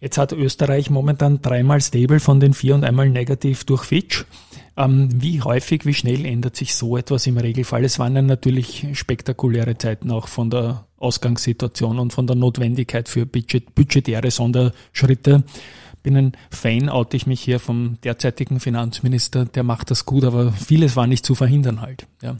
Jetzt 0.00 0.18
hat 0.18 0.32
Österreich 0.32 0.90
momentan 0.90 1.40
dreimal 1.40 1.80
stable 1.80 2.20
von 2.20 2.38
den 2.38 2.52
vier 2.52 2.74
und 2.74 2.84
einmal 2.84 3.08
negativ 3.08 3.64
durch 3.64 3.84
Fitch. 3.84 4.26
Ähm, 4.76 5.08
wie 5.10 5.40
häufig, 5.40 5.86
wie 5.86 5.94
schnell 5.94 6.26
ändert 6.26 6.54
sich 6.54 6.74
so 6.74 6.96
etwas 6.98 7.26
im 7.26 7.38
Regelfall? 7.38 7.84
Es 7.84 7.98
waren 7.98 8.14
ja 8.14 8.22
natürlich 8.22 8.86
spektakuläre 8.92 9.78
Zeiten 9.78 10.10
auch 10.10 10.28
von 10.28 10.50
der 10.50 10.86
Ausgangssituation 10.98 11.98
und 11.98 12.12
von 12.12 12.26
der 12.26 12.36
Notwendigkeit 12.36 13.08
für 13.08 13.24
budget, 13.24 13.74
budgetäre 13.74 14.30
Sonderschritte 14.30 15.44
bin 16.06 16.16
ein 16.16 16.32
Fan, 16.50 16.88
oute 16.88 17.16
ich 17.16 17.26
mich 17.26 17.40
hier 17.40 17.58
vom 17.58 17.98
derzeitigen 18.04 18.60
Finanzminister, 18.60 19.44
der 19.44 19.64
macht 19.64 19.90
das 19.90 20.06
gut, 20.06 20.22
aber 20.22 20.52
vieles 20.52 20.94
war 20.94 21.08
nicht 21.08 21.26
zu 21.26 21.34
verhindern 21.34 21.80
halt. 21.80 22.06
Ja. 22.22 22.36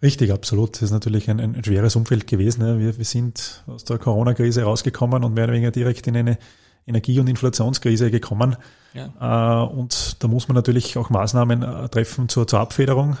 Richtig, 0.00 0.32
absolut. 0.32 0.76
Das 0.76 0.82
ist 0.82 0.90
natürlich 0.92 1.28
ein, 1.28 1.38
ein 1.38 1.62
schweres 1.62 1.96
Umfeld 1.96 2.26
gewesen. 2.26 2.80
Wir, 2.80 2.96
wir 2.96 3.04
sind 3.04 3.62
aus 3.66 3.84
der 3.84 3.98
Corona-Krise 3.98 4.62
rausgekommen 4.62 5.22
und 5.22 5.34
mehr 5.34 5.44
oder 5.44 5.52
weniger 5.52 5.70
direkt 5.70 6.06
in 6.06 6.16
eine 6.16 6.38
Energie- 6.86 7.20
und 7.20 7.28
Inflationskrise 7.28 8.10
gekommen. 8.10 8.56
Ja. 8.94 9.66
Äh, 9.66 9.70
und 9.70 10.16
da 10.22 10.28
muss 10.28 10.48
man 10.48 10.54
natürlich 10.54 10.96
auch 10.96 11.10
Maßnahmen 11.10 11.62
äh, 11.62 11.88
treffen 11.90 12.30
zur, 12.30 12.46
zur 12.46 12.60
Abfederung, 12.60 13.18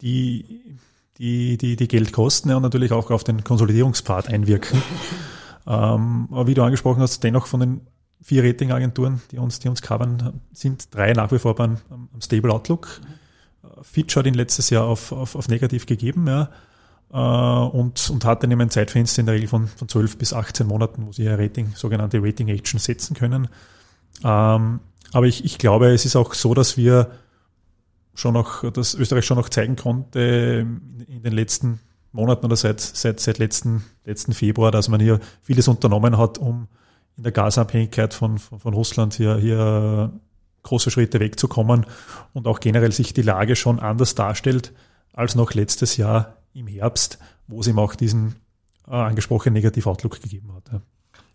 die, 0.00 0.76
die, 1.18 1.58
die, 1.58 1.74
die 1.74 1.88
Geld 1.88 2.12
kosten 2.12 2.52
und 2.52 2.62
natürlich 2.62 2.92
auch 2.92 3.10
auf 3.10 3.24
den 3.24 3.42
Konsolidierungspart 3.42 4.28
einwirken. 4.28 4.80
Ähm, 5.70 6.28
aber 6.30 6.46
wie 6.46 6.54
du 6.54 6.62
angesprochen 6.62 7.02
hast, 7.02 7.22
dennoch 7.24 7.46
von 7.46 7.60
den 7.60 7.80
vier 8.22 8.44
Ratingagenturen, 8.44 9.20
die 9.30 9.38
uns, 9.38 9.58
die 9.58 9.68
uns 9.68 9.82
covern, 9.82 10.40
sind 10.52 10.94
drei 10.94 11.12
nach 11.12 11.30
wie 11.32 11.38
vor 11.38 11.54
beim 11.54 11.78
am 11.90 12.20
Stable 12.20 12.52
Outlook. 12.52 13.00
Mhm. 13.02 13.82
Fitch 13.82 14.16
hat 14.16 14.26
ihn 14.26 14.34
letztes 14.34 14.70
Jahr 14.70 14.84
auf, 14.84 15.12
auf, 15.12 15.34
auf 15.34 15.48
negativ 15.48 15.86
gegeben, 15.86 16.26
ja, 16.26 16.50
äh, 17.12 17.16
und, 17.16 18.10
und 18.10 18.24
hat 18.24 18.42
dann 18.42 18.50
eben 18.50 18.60
ein 18.60 18.70
Zeitfenster 18.70 19.20
in 19.20 19.26
der 19.26 19.34
Regel 19.34 19.48
von, 19.48 19.68
von 19.68 19.88
12 19.88 20.18
bis 20.18 20.32
18 20.32 20.66
Monaten, 20.66 21.06
wo 21.06 21.12
sie 21.12 21.24
ihr 21.24 21.38
Rating, 21.38 21.72
sogenannte 21.74 22.22
Rating 22.22 22.48
Action 22.48 22.78
setzen 22.78 23.14
können. 23.14 23.48
Ähm, 24.24 24.80
aber 25.12 25.26
ich, 25.26 25.44
ich 25.44 25.58
glaube, 25.58 25.92
es 25.92 26.04
ist 26.04 26.16
auch 26.16 26.34
so, 26.34 26.54
dass 26.54 26.76
wir 26.76 27.10
schon 28.14 28.34
noch, 28.34 28.70
dass 28.72 28.94
Österreich 28.94 29.24
schon 29.24 29.38
noch 29.38 29.48
zeigen 29.48 29.76
konnte 29.76 30.66
in 31.08 31.22
den 31.22 31.32
letzten 31.32 31.80
Monaten 32.12 32.46
oder 32.46 32.56
seit, 32.56 32.80
seit, 32.80 33.20
seit 33.20 33.38
letzten, 33.38 33.84
letzten 34.04 34.32
Februar, 34.32 34.70
dass 34.70 34.88
man 34.88 35.00
hier 35.00 35.20
vieles 35.42 35.68
unternommen 35.68 36.18
hat, 36.18 36.36
um 36.36 36.68
in 37.18 37.24
der 37.24 37.32
Gasabhängigkeit 37.32 38.14
von, 38.14 38.38
von, 38.38 38.60
von 38.60 38.72
Russland 38.72 39.12
hier, 39.12 39.36
hier 39.36 40.12
große 40.62 40.90
Schritte 40.90 41.20
wegzukommen 41.20 41.84
und 42.32 42.46
auch 42.46 42.60
generell 42.60 42.92
sich 42.92 43.12
die 43.12 43.22
Lage 43.22 43.56
schon 43.56 43.80
anders 43.80 44.14
darstellt 44.14 44.72
als 45.12 45.34
noch 45.34 45.52
letztes 45.52 45.96
Jahr 45.96 46.36
im 46.54 46.68
Herbst, 46.68 47.18
wo 47.48 47.60
es 47.60 47.66
ihm 47.66 47.78
auch 47.78 47.96
diesen 47.96 48.36
äh, 48.86 48.92
angesprochenen 48.92 49.54
Negativ-Outlook 49.54 50.22
gegeben 50.22 50.52
hat. 50.54 50.72
Ja. 50.72 50.80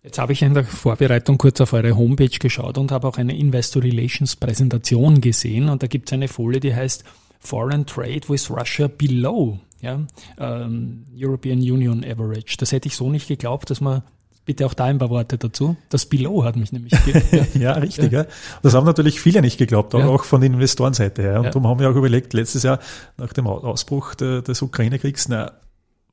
Jetzt 0.03 0.19
habe 0.19 0.33
ich 0.33 0.41
in 0.41 0.53
der 0.53 0.65
Vorbereitung 0.65 1.37
kurz 1.37 1.61
auf 1.61 1.73
eure 1.73 1.95
Homepage 1.95 2.27
geschaut 2.27 2.77
und 2.77 2.91
habe 2.91 3.07
auch 3.07 3.17
eine 3.17 3.37
Investor 3.37 3.83
Relations 3.83 4.35
Präsentation 4.35 5.21
gesehen 5.21 5.69
und 5.69 5.83
da 5.83 5.87
gibt 5.87 6.09
es 6.09 6.13
eine 6.13 6.27
Folie, 6.27 6.59
die 6.59 6.73
heißt 6.73 7.03
Foreign 7.39 7.85
Trade 7.85 8.21
with 8.27 8.49
Russia 8.49 8.87
Below 8.87 9.59
ja, 9.81 9.99
ähm, 10.37 11.05
European 11.13 11.59
Union 11.59 12.05
Average. 12.05 12.55
Das 12.57 12.71
hätte 12.71 12.87
ich 12.87 12.95
so 12.95 13.09
nicht 13.09 13.27
geglaubt, 13.27 13.69
dass 13.69 13.81
man 13.81 14.03
Bitte 14.45 14.65
auch 14.65 14.73
da 14.73 14.85
ein 14.85 14.97
paar 14.97 15.09
Worte 15.09 15.37
dazu. 15.37 15.77
Das 15.89 16.05
Below 16.05 16.43
hat 16.43 16.57
mich 16.57 16.73
nämlich. 16.73 16.93
ja, 17.31 17.45
ja, 17.53 17.71
richtig. 17.73 18.11
Ja. 18.11 18.25
Das 18.61 18.73
haben 18.73 18.85
natürlich 18.85 19.21
viele 19.21 19.41
nicht 19.41 19.57
geglaubt, 19.57 19.95
auch, 19.95 19.99
ja. 19.99 20.07
auch 20.07 20.25
von 20.25 20.41
den 20.41 20.53
Investorenseite 20.53 21.21
her. 21.21 21.37
Und 21.37 21.45
ja. 21.45 21.49
darum 21.51 21.67
haben 21.67 21.79
wir 21.79 21.89
auch 21.89 21.95
überlegt, 21.95 22.33
letztes 22.33 22.63
Jahr 22.63 22.79
nach 23.17 23.31
dem 23.31 23.47
Ausbruch 23.47 24.15
des 24.15 24.61
Ukraine-Kriegs, 24.61 25.29
na, 25.29 25.53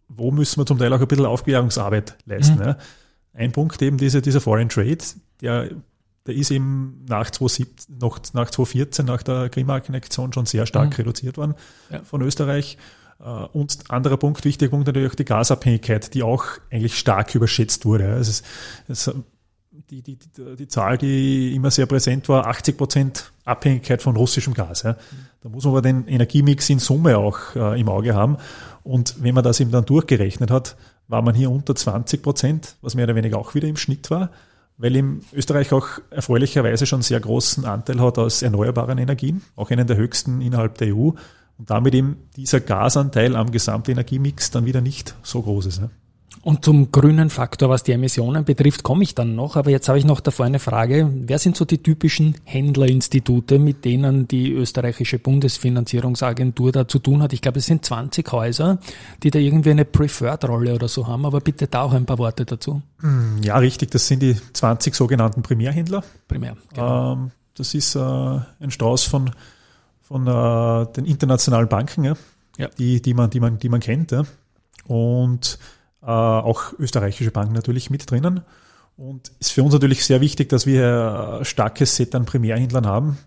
wo 0.09 0.31
müssen 0.31 0.61
wir 0.61 0.67
zum 0.67 0.79
Teil 0.79 0.93
auch 0.93 1.01
ein 1.01 1.09
bisschen 1.09 1.27
Aufklärungsarbeit 1.27 2.17
leisten. 2.25 2.59
Mhm. 2.59 2.65
Ja. 2.65 2.77
Ein 3.35 3.53
Punkt 3.53 3.81
eben 3.83 3.97
diese, 3.97 4.23
dieser 4.23 4.41
Foreign 4.41 4.69
Trade, 4.69 4.99
der, 5.41 5.71
der 6.27 6.35
ist 6.35 6.51
eben 6.51 7.05
nach 7.09 7.31
2017, 7.31 7.99
noch 7.99 8.19
nach 8.33 8.51
2014, 8.51 9.07
nach 9.07 9.23
der 9.23 9.49
Klimaaktion 9.49 10.33
schon 10.33 10.47
sehr 10.47 10.67
stark 10.67 10.91
mhm. 10.91 10.95
reduziert 10.95 11.37
worden 11.37 11.55
von 12.05 12.23
Österreich. 12.23 12.77
Äh, 13.25 13.29
und 13.53 13.79
anderer 13.89 14.17
Punkt, 14.17 14.45
wichtiger 14.45 14.71
Punkt 14.71 14.87
natürlich 14.87 15.11
auch 15.11 15.17
die 15.17 15.25
Gasabhängigkeit, 15.25 16.15
die 16.15 16.23
auch 16.23 16.45
eigentlich 16.71 16.99
stark 16.99 17.35
überschätzt 17.35 17.85
wurde. 17.85 18.05
Es 18.15 18.29
ist, 18.29 18.45
es, 18.89 19.11
die, 19.91 20.03
die, 20.03 20.17
die, 20.17 20.57
die 20.57 20.69
Zahl, 20.69 20.99
die 20.99 21.55
immer 21.55 21.71
sehr 21.71 21.87
präsent 21.87 22.29
war, 22.29 22.47
80 22.47 22.77
Prozent 22.77 23.33
Abhängigkeit 23.45 24.03
von 24.03 24.17
russischem 24.17 24.55
Gas. 24.55 24.83
Ja. 24.83 24.97
Da 25.43 25.49
muss 25.49 25.65
man 25.65 25.73
aber 25.73 25.83
den 25.83 26.07
Energiemix 26.07 26.69
in 26.71 26.79
Summe 26.79 27.19
auch 27.19 27.57
äh, 27.57 27.81
im 27.81 27.89
Auge 27.89 28.15
haben. 28.15 28.37
Und 28.83 29.23
wenn 29.23 29.35
man 29.35 29.45
das 29.45 29.61
eben 29.61 29.71
dann 29.71 29.85
durchgerechnet 29.85 30.51
hat, 30.51 30.77
war 31.09 31.23
man 31.23 31.35
hier 31.35 31.51
unter 31.51 31.75
20 31.75 32.23
Prozent, 32.23 32.77
was 32.83 32.95
mehr 32.95 33.05
oder 33.05 33.17
weniger 33.17 33.39
auch 33.39 33.55
wieder 33.55 33.69
im 33.69 33.77
Schnitt 33.77 34.11
war, 34.11 34.31
weil 34.77 34.95
im 34.97 35.23
Österreich 35.33 35.73
auch 35.73 35.87
erfreulicherweise 36.11 36.87
schon 36.87 37.03
sehr 37.03 37.21
großen 37.21 37.65
Anteil 37.65 38.01
hat 38.01 38.19
aus 38.19 38.43
erneuerbaren 38.43 38.99
Energien, 38.99 39.43
auch 39.57 39.71
einen 39.71 39.87
der 39.87 39.97
höchsten 39.97 40.41
innerhalb 40.41 40.79
der 40.79 40.95
EU. 40.95 41.11
Und 41.61 41.69
damit 41.69 41.95
eben 41.95 42.17
dieser 42.37 42.61
Gasanteil 42.61 43.37
am 43.37 43.51
Gesamtenergiemix 43.51 44.51
dann 44.51 44.65
wieder 44.65 44.81
nicht 44.81 45.15
so 45.23 45.43
groß 45.43 45.67
ist. 45.67 45.79
Ja. 45.81 45.91
Und 46.43 46.65
zum 46.65 46.91
grünen 46.91 47.29
Faktor, 47.29 47.69
was 47.69 47.83
die 47.83 47.93
Emissionen 47.93 48.47
betrifft, 48.47 48.83
komme 48.83 49.03
ich 49.03 49.15
dann 49.15 49.35
noch. 49.35 49.57
Aber 49.57 49.71
jetzt 49.71 49.91
habe 49.91 49.99
ich 49.99 50.07
noch 50.07 50.21
davor 50.21 50.47
eine 50.47 50.59
Frage. 50.59 51.11
Wer 51.13 51.39
sind 51.39 51.55
so 51.55 51.67
die 51.67 51.83
typischen 51.83 52.35
Händlerinstitute, 52.45 53.59
mit 53.59 53.85
denen 53.85 54.27
die 54.27 54.51
österreichische 54.51 55.19
Bundesfinanzierungsagentur 55.19 56.73
da 56.73 56.89
zu 56.89 56.99
tun 56.99 57.23
hat? 57.23 57.35
Ich 57.35 57.43
glaube, 57.43 57.59
es 57.59 57.67
sind 57.67 57.85
20 57.85 58.33
Häuser, 58.33 58.79
die 59.23 59.31
da 59.31 59.39
irgendwie 59.39 59.71
eine 59.71 59.85
Preferred-Rolle 59.85 60.75
oder 60.77 60.89
so 60.89 61.07
haben. 61.07 61.27
Aber 61.27 61.41
bitte 61.41 61.67
da 61.67 61.83
auch 61.83 61.93
ein 61.93 62.07
paar 62.07 62.19
Worte 62.19 62.47
dazu. 62.47 62.81
Hm, 63.01 63.43
ja, 63.43 63.59
richtig. 63.59 63.91
Das 63.91 64.07
sind 64.07 64.23
die 64.23 64.35
20 64.55 64.95
sogenannten 64.95 65.43
Primärhändler. 65.43 66.03
Primär, 66.27 66.57
genau. 66.73 67.13
Ähm, 67.13 67.31
das 67.55 67.75
ist 67.75 67.97
äh, 67.97 68.01
ein 68.01 68.71
Strauß 68.71 69.05
von, 69.05 69.31
von 70.11 70.27
äh, 70.27 70.93
den 70.93 71.05
internationalen 71.05 71.69
Banken, 71.69 72.03
ja, 72.03 72.15
Ja. 72.59 72.69
Die, 72.79 73.01
die, 73.01 73.15
man, 73.15 73.31
die, 73.31 73.39
man, 73.39 73.61
die 73.61 73.69
man 73.69 73.79
kennt. 73.79 74.11
Ja. 74.11 74.25
Und 74.89 75.59
äh, 76.03 76.07
auch 76.07 76.73
österreichische 76.79 77.31
Banken 77.31 77.55
natürlich 77.55 77.91
mit 77.91 78.11
drinnen. 78.11 78.41
Und 78.97 79.31
ist 79.39 79.53
für 79.53 79.63
uns 79.63 79.73
natürlich 79.73 80.05
sehr 80.05 80.21
wichtig, 80.21 80.49
dass 80.49 80.67
wir 80.67 81.39
ein 81.39 81.45
starkes 81.45 81.95
Set 81.95 82.15
an 82.17 82.25
Primärhändlern 82.25 82.87
haben, 82.87 83.19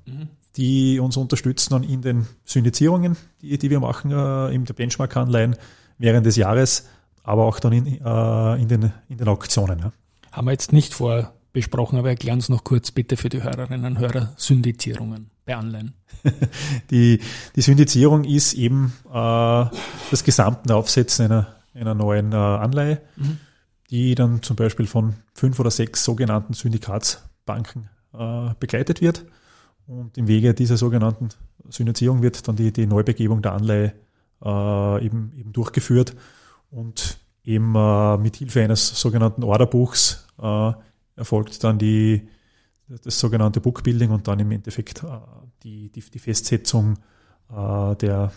die 0.57 0.99
uns 0.99 1.15
unterstützen 1.15 1.81
in 1.83 2.01
den 2.01 2.27
Syndizierungen, 2.43 3.15
die, 3.41 3.57
die 3.57 3.69
wir 3.69 3.79
machen, 3.79 4.11
äh, 4.11 4.53
in 4.53 4.65
der 4.65 4.73
Benchmark-Anleihen 4.73 5.55
während 5.97 6.25
des 6.25 6.35
Jahres, 6.35 6.89
aber 7.23 7.45
auch 7.45 7.61
dann 7.61 7.71
in, 7.71 7.87
äh, 7.87 8.61
in, 8.61 8.67
den, 8.67 8.91
in 9.07 9.17
den 9.17 9.27
Auktionen. 9.29 9.79
Ja. 9.79 9.93
Haben 10.33 10.47
wir 10.47 10.51
jetzt 10.51 10.73
nicht 10.73 10.93
vorbesprochen, 10.93 11.97
aber 11.97 12.09
erklären 12.09 12.39
uns 12.39 12.49
noch 12.49 12.65
kurz 12.65 12.91
bitte 12.91 13.15
für 13.15 13.29
die 13.29 13.41
Hörerinnen 13.41 13.85
und 13.85 13.99
Hörer 13.99 14.33
Syndizierungen 14.35 15.32
bei 15.45 15.56
Anleihen. 15.56 15.93
Die, 16.89 17.19
die 17.56 17.62
Syndizierung 17.62 18.23
ist 18.23 18.53
eben 18.53 18.93
äh, 19.10 19.12
das 19.12 20.23
gesamte 20.23 20.75
Aufsetzen 20.75 21.25
einer, 21.25 21.47
einer 21.73 21.93
neuen 21.93 22.32
äh, 22.32 22.36
Anleihe, 22.36 23.01
die 23.89 24.15
dann 24.15 24.41
zum 24.41 24.56
Beispiel 24.56 24.88
von 24.88 25.15
fünf 25.34 25.60
oder 25.60 25.69
sechs 25.71 26.03
sogenannten 26.03 26.53
Syndikatsbanken 26.53 27.89
äh, 28.13 28.49
begleitet 28.60 29.01
wird. 29.01 29.25
Und 29.86 30.17
im 30.17 30.27
Wege 30.27 30.53
dieser 30.53 30.77
sogenannten 30.77 31.29
Syndizierung 31.69 32.21
wird 32.21 32.47
dann 32.47 32.56
die, 32.56 32.71
die 32.71 32.86
Neubegebung 32.86 33.41
der 33.41 33.53
Anleihe 33.53 33.93
äh, 34.43 35.06
eben, 35.06 35.34
eben 35.38 35.51
durchgeführt 35.51 36.15
und 36.71 37.17
eben 37.43 37.75
äh, 37.75 38.17
mit 38.17 38.38
Hilfe 38.38 38.62
eines 38.62 38.99
sogenannten 38.99 39.43
Orderbuchs 39.43 40.27
äh, 40.41 40.71
erfolgt 41.15 41.63
dann 41.63 41.77
die, 41.77 42.27
das 43.03 43.19
sogenannte 43.19 43.62
Bookbuilding 43.62 44.12
und 44.12 44.27
dann 44.27 44.39
im 44.39 44.51
Endeffekt 44.51 45.03
äh, 45.03 45.08
die, 45.63 45.89
die, 45.89 46.01
die 46.01 46.19
Festsetzung 46.19 46.97
äh, 47.51 47.95
der, 47.95 48.32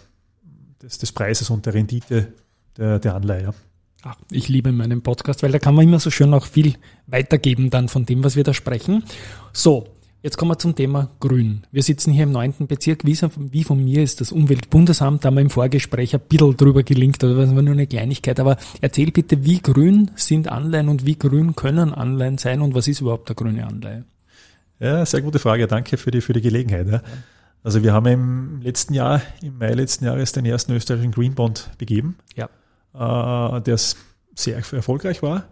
des, 0.83 0.99
des 0.99 1.13
Preises 1.13 1.51
und 1.51 1.67
der 1.67 1.75
Rendite 1.75 2.33
der, 2.77 2.99
der 2.99 3.15
Anleihe. 3.15 3.55
Ach, 4.03 4.17
ich 4.31 4.49
liebe 4.49 4.71
meinen 4.73 5.03
Podcast, 5.03 5.43
weil 5.43 5.51
da 5.53 5.59
kann 5.59 5.75
man 5.75 5.87
immer 5.89 5.99
so 5.99 6.11
schön 6.11 6.33
auch 6.35 6.47
viel 6.47 6.75
weitergeben 7.07 7.71
dann 7.71 7.89
von 7.89 8.07
dem, 8.07 8.23
was 8.23 8.37
wir 8.37 8.45
da 8.45 8.55
sprechen. 8.55 9.03
So, 9.53 9.89
jetzt 10.23 10.37
kommen 10.37 10.51
wir 10.53 10.59
zum 10.59 10.77
Thema 10.77 11.11
Grün. 11.19 11.67
Wir 11.73 11.83
sitzen 11.83 12.13
hier 12.13 12.23
im 12.25 12.31
neunten 12.31 12.69
Bezirk. 12.69 13.05
Wie, 13.05 13.15
so- 13.17 13.31
wie 13.37 13.65
von 13.65 13.83
mir 13.83 14.03
ist 14.05 14.21
das 14.21 14.31
Umweltbundesamt, 14.31 15.25
da 15.25 15.29
haben 15.29 15.37
wir 15.37 15.41
im 15.41 15.51
Vorgespräch 15.51 16.15
ein 16.15 16.21
bisschen 16.21 16.57
drüber 16.57 16.83
gelinkt, 16.85 17.25
aber 17.25 17.35
das 17.35 17.55
war 17.55 17.63
nur 17.63 17.73
eine 17.73 17.87
Kleinigkeit. 17.89 18.39
Aber 18.39 18.59
erzähl 18.81 19.11
bitte, 19.11 19.45
wie 19.45 19.61
grün 19.61 20.11
sind 20.15 20.47
Anleihen 20.49 20.89
und 20.89 21.05
wie 21.05 21.19
grün 21.19 21.57
können 21.57 21.93
Anleihen 21.93 22.39
sein 22.39 22.61
und 22.61 22.75
was 22.75 22.87
ist 22.87 23.01
überhaupt 23.01 23.29
eine 23.31 23.35
grüne 23.35 23.67
Anleihe? 23.67 24.05
Ja, 24.79 25.05
sehr 25.07 25.23
gute 25.23 25.39
Frage. 25.39 25.67
Danke 25.67 25.97
für 25.97 26.11
die, 26.11 26.21
für 26.21 26.33
die 26.33 26.41
Gelegenheit. 26.43 26.89
Ja. 26.89 27.03
Also 27.63 27.83
wir 27.83 27.93
haben 27.93 28.07
im 28.07 28.61
letzten 28.63 28.95
Jahr, 28.95 29.21
im 29.43 29.59
Mai 29.59 29.73
letzten 29.73 30.05
Jahres, 30.05 30.33
den 30.33 30.45
ersten 30.45 30.73
österreichischen 30.73 31.13
Green 31.13 31.35
Bond 31.35 31.71
begeben, 31.79 32.17
Ja. 32.37 32.49
äh, 32.95 33.61
der 33.63 33.77
sehr 34.35 34.57
erfolgreich 34.57 35.23
war. 35.23 35.45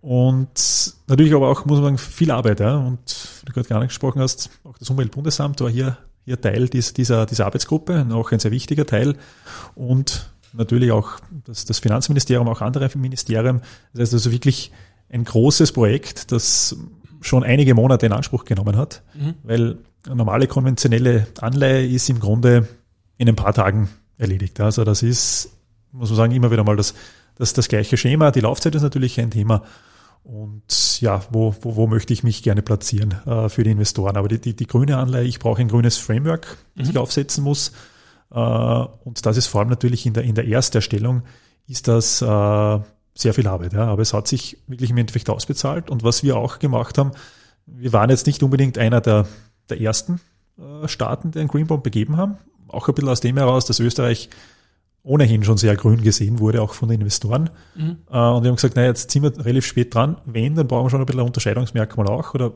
Und 0.00 0.94
natürlich 1.06 1.34
aber 1.34 1.48
auch, 1.50 1.64
muss 1.66 1.78
man 1.80 1.96
sagen, 1.96 1.98
viel 1.98 2.30
Arbeit. 2.30 2.60
Ja. 2.60 2.76
Und 2.76 3.28
wie 3.42 3.46
du 3.46 3.52
gerade 3.52 3.68
gar 3.68 3.78
nicht 3.80 3.88
gesprochen 3.88 4.20
hast, 4.20 4.50
auch 4.64 4.78
das 4.78 4.88
Umweltbundesamt 4.90 5.60
war 5.60 5.70
hier, 5.70 5.98
hier 6.24 6.40
Teil 6.40 6.68
dies- 6.68 6.94
dieser, 6.94 7.26
dieser 7.26 7.46
Arbeitsgruppe, 7.46 8.06
auch 8.12 8.32
ein 8.32 8.38
sehr 8.38 8.50
wichtiger 8.50 8.86
Teil. 8.86 9.16
Und 9.74 10.30
natürlich 10.52 10.90
auch 10.92 11.18
das, 11.44 11.64
das 11.64 11.78
Finanzministerium, 11.78 12.48
auch 12.48 12.60
andere 12.62 12.90
Ministerien. 12.96 13.60
Das 13.92 14.00
heißt 14.00 14.14
also 14.14 14.32
wirklich 14.32 14.72
ein 15.08 15.22
großes 15.24 15.70
Projekt, 15.72 16.32
das 16.32 16.76
schon 17.20 17.44
einige 17.44 17.74
Monate 17.74 18.06
in 18.06 18.12
Anspruch 18.12 18.44
genommen 18.44 18.76
hat, 18.76 19.02
weil 19.42 19.78
eine 20.06 20.16
normale 20.16 20.46
konventionelle 20.46 21.26
Anleihe 21.40 21.86
ist 21.86 22.08
im 22.08 22.20
Grunde 22.20 22.68
in 23.18 23.28
ein 23.28 23.36
paar 23.36 23.52
Tagen 23.52 23.88
erledigt. 24.18 24.60
Also 24.60 24.84
das 24.84 25.02
ist, 25.02 25.50
muss 25.92 26.10
man 26.10 26.16
sagen, 26.16 26.32
immer 26.32 26.50
wieder 26.50 26.64
mal 26.64 26.76
das, 26.76 26.94
das, 27.36 27.52
das 27.52 27.68
gleiche 27.68 27.96
Schema. 27.96 28.30
Die 28.30 28.40
Laufzeit 28.40 28.74
ist 28.74 28.82
natürlich 28.82 29.20
ein 29.20 29.30
Thema. 29.30 29.62
Und 30.24 31.00
ja, 31.00 31.22
wo, 31.30 31.54
wo, 31.60 31.76
wo 31.76 31.86
möchte 31.86 32.12
ich 32.12 32.24
mich 32.24 32.42
gerne 32.42 32.62
platzieren 32.62 33.14
äh, 33.26 33.48
für 33.48 33.62
die 33.62 33.70
Investoren? 33.70 34.16
Aber 34.16 34.28
die, 34.28 34.40
die, 34.40 34.56
die 34.56 34.66
grüne 34.66 34.96
Anleihe, 34.96 35.24
ich 35.24 35.38
brauche 35.38 35.60
ein 35.60 35.68
grünes 35.68 35.98
Framework, 35.98 36.58
das 36.74 36.88
ich 36.88 36.98
aufsetzen 36.98 37.44
muss. 37.44 37.72
Äh, 38.32 38.38
und 38.40 39.24
das 39.24 39.36
ist 39.36 39.46
vor 39.46 39.60
allem 39.60 39.70
natürlich 39.70 40.04
in 40.04 40.14
der, 40.14 40.24
in 40.24 40.34
der 40.34 40.48
Ersterstellung, 40.48 41.22
ist 41.68 41.86
das 41.86 42.22
äh, 42.22 42.80
sehr 43.18 43.34
viel 43.34 43.46
Arbeit. 43.46 43.72
Ja. 43.72 43.86
Aber 43.86 44.02
es 44.02 44.12
hat 44.12 44.28
sich 44.28 44.58
wirklich 44.66 44.90
im 44.90 44.98
Endeffekt 44.98 45.30
ausbezahlt. 45.30 45.90
Und 45.90 46.04
was 46.04 46.22
wir 46.22 46.36
auch 46.36 46.58
gemacht 46.58 46.98
haben, 46.98 47.12
wir 47.66 47.92
waren 47.92 48.10
jetzt 48.10 48.26
nicht 48.26 48.42
unbedingt 48.42 48.78
einer 48.78 49.00
der, 49.00 49.26
der 49.68 49.80
ersten 49.80 50.20
äh, 50.58 50.86
Staaten, 50.86 51.32
die 51.32 51.38
einen 51.40 51.48
Green 51.48 51.66
Bond 51.66 51.82
begeben 51.82 52.16
haben. 52.16 52.36
Auch 52.68 52.88
ein 52.88 52.94
bisschen 52.94 53.10
aus 53.10 53.20
dem 53.20 53.36
heraus, 53.36 53.64
dass 53.64 53.80
Österreich 53.80 54.28
ohnehin 55.02 55.44
schon 55.44 55.56
sehr 55.56 55.76
grün 55.76 56.02
gesehen 56.02 56.40
wurde, 56.40 56.60
auch 56.60 56.74
von 56.74 56.88
den 56.88 57.00
Investoren. 57.00 57.50
Äh, 58.10 58.18
und 58.18 58.42
wir 58.42 58.48
haben 58.48 58.56
gesagt, 58.56 58.76
naja, 58.76 58.88
jetzt 58.88 59.10
sind 59.10 59.22
wir 59.22 59.36
relativ 59.44 59.66
spät 59.66 59.94
dran. 59.94 60.16
Wenn, 60.24 60.54
dann 60.54 60.66
brauchen 60.66 60.86
wir 60.86 60.90
schon 60.90 61.00
ein 61.00 61.06
bisschen 61.06 61.20
ein 61.20 61.26
Unterscheidungsmerkmal 61.26 62.08
auch 62.08 62.34
oder 62.34 62.52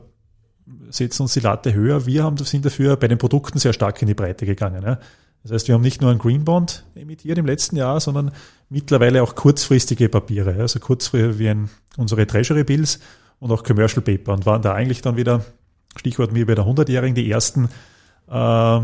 setzen 0.89 1.23
uns 1.23 1.33
die 1.33 1.39
Latte 1.39 1.73
höher. 1.73 2.05
Wir 2.05 2.23
haben, 2.23 2.37
sind 2.37 2.65
dafür 2.65 2.97
bei 2.97 3.07
den 3.07 3.17
Produkten 3.17 3.57
sehr 3.57 3.73
stark 3.73 4.01
in 4.01 4.07
die 4.07 4.13
Breite 4.13 4.45
gegangen. 4.45 4.83
Ja. 4.83 4.99
Das 5.43 5.51
heißt, 5.51 5.67
wir 5.67 5.75
haben 5.75 5.81
nicht 5.81 6.01
nur 6.01 6.11
einen 6.11 6.19
Green 6.19 6.45
Bond 6.45 6.85
emittiert 6.95 7.37
im 7.37 7.45
letzten 7.45 7.75
Jahr, 7.75 7.99
sondern 7.99 8.31
mittlerweile 8.69 9.23
auch 9.23 9.35
kurzfristige 9.35 10.07
Papiere, 10.07 10.55
ja. 10.55 10.61
also 10.61 10.79
kurzfristig 10.79 11.39
wie 11.39 11.49
ein, 11.49 11.69
unsere 11.97 12.27
Treasury 12.27 12.63
Bills 12.63 12.99
und 13.39 13.51
auch 13.51 13.63
Commercial 13.63 14.01
Paper 14.01 14.33
und 14.33 14.45
waren 14.45 14.61
da 14.61 14.73
eigentlich 14.73 15.01
dann 15.01 15.17
wieder, 15.17 15.43
Stichwort 15.95 16.35
wie 16.35 16.45
bei 16.45 16.55
der 16.55 16.65
100-Jährigen, 16.65 17.15
die 17.15 17.29
ersten 17.29 17.69
äh, 18.29 18.77
äh, 18.77 18.81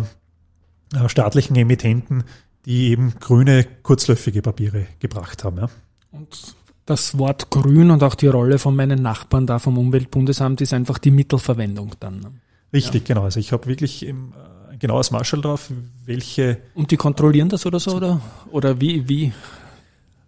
staatlichen 1.07 1.55
Emittenten, 1.55 2.23
die 2.65 2.89
eben 2.89 3.13
grüne, 3.19 3.65
kurzläufige 3.83 4.41
Papiere 4.41 4.87
gebracht 4.99 5.43
haben. 5.43 5.57
Ja. 5.57 5.69
Und 6.11 6.55
das 6.85 7.17
Wort 7.17 7.49
grün 7.49 7.91
und 7.91 8.01
auch 8.01 8.15
die 8.15 8.27
Rolle 8.27 8.59
von 8.59 8.75
meinen 8.75 9.01
Nachbarn 9.01 9.45
da 9.45 9.59
vom 9.59 9.77
Umweltbundesamt 9.77 10.61
ist 10.61 10.73
einfach 10.73 10.97
die 10.97 11.11
Mittelverwendung 11.11 11.93
dann. 11.99 12.19
ne? 12.19 12.31
Richtig, 12.73 13.05
genau. 13.05 13.23
Also 13.23 13.39
ich 13.39 13.51
habe 13.51 13.67
wirklich 13.67 14.05
im, 14.05 14.33
äh, 14.33 14.56
genaues 14.79 15.11
Marschall 15.11 15.41
drauf, 15.41 15.71
welche 16.05 16.57
Und 16.75 16.91
die 16.91 16.97
kontrollieren 16.97 17.49
das 17.49 17.65
oder 17.65 17.79
so, 17.79 17.95
oder? 17.95 18.21
Oder 18.51 18.79
wie, 18.79 19.07
wie 19.07 19.33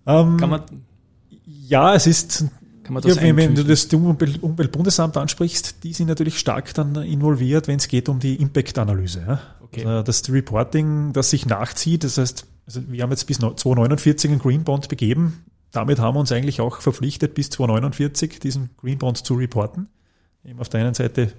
ähm, 0.05 0.38
kann 0.38 0.49
man, 0.49 0.62
ja, 1.45 1.93
es 1.93 2.07
ist 2.07 2.45
kann 2.89 2.95
man 2.95 3.03
das 3.03 3.17
ja, 3.17 3.21
wenn, 3.21 3.38
wenn 3.38 3.53
du 3.55 3.63
das 3.63 3.85
Umwelt- 3.93 4.41
Umweltbundesamt 4.41 5.15
ansprichst, 5.15 5.83
die 5.83 5.93
sind 5.93 6.07
natürlich 6.07 6.39
stark 6.39 6.73
dann 6.73 6.95
involviert, 6.95 7.67
wenn 7.67 7.77
es 7.77 7.88
geht 7.88 8.09
um 8.09 8.19
die 8.19 8.38
Impact-Analyse. 8.38 9.23
Ja? 9.27 9.41
Okay. 9.62 9.85
Also 9.85 10.01
das 10.01 10.27
Reporting, 10.31 11.13
das 11.13 11.29
sich 11.29 11.45
nachzieht, 11.45 12.03
das 12.03 12.17
heißt, 12.17 12.47
also 12.65 12.81
wir 12.88 13.03
haben 13.03 13.12
jetzt 13.12 13.25
bis 13.25 13.38
2049 13.38 14.31
einen 14.31 14.39
Green 14.39 14.63
Bond 14.63 14.89
begeben. 14.89 15.45
Damit 15.71 15.99
haben 15.99 16.15
wir 16.15 16.19
uns 16.19 16.31
eigentlich 16.31 16.62
auch 16.62 16.81
verpflichtet, 16.81 17.35
bis 17.35 17.51
2049 17.51 18.39
diesen 18.39 18.71
Green 18.77 18.97
Bond 18.97 19.17
zu 19.17 19.35
reporten. 19.35 19.88
Eben 20.43 20.59
auf 20.59 20.69
der 20.69 20.81
einen 20.81 20.95
Seite, 20.95 21.31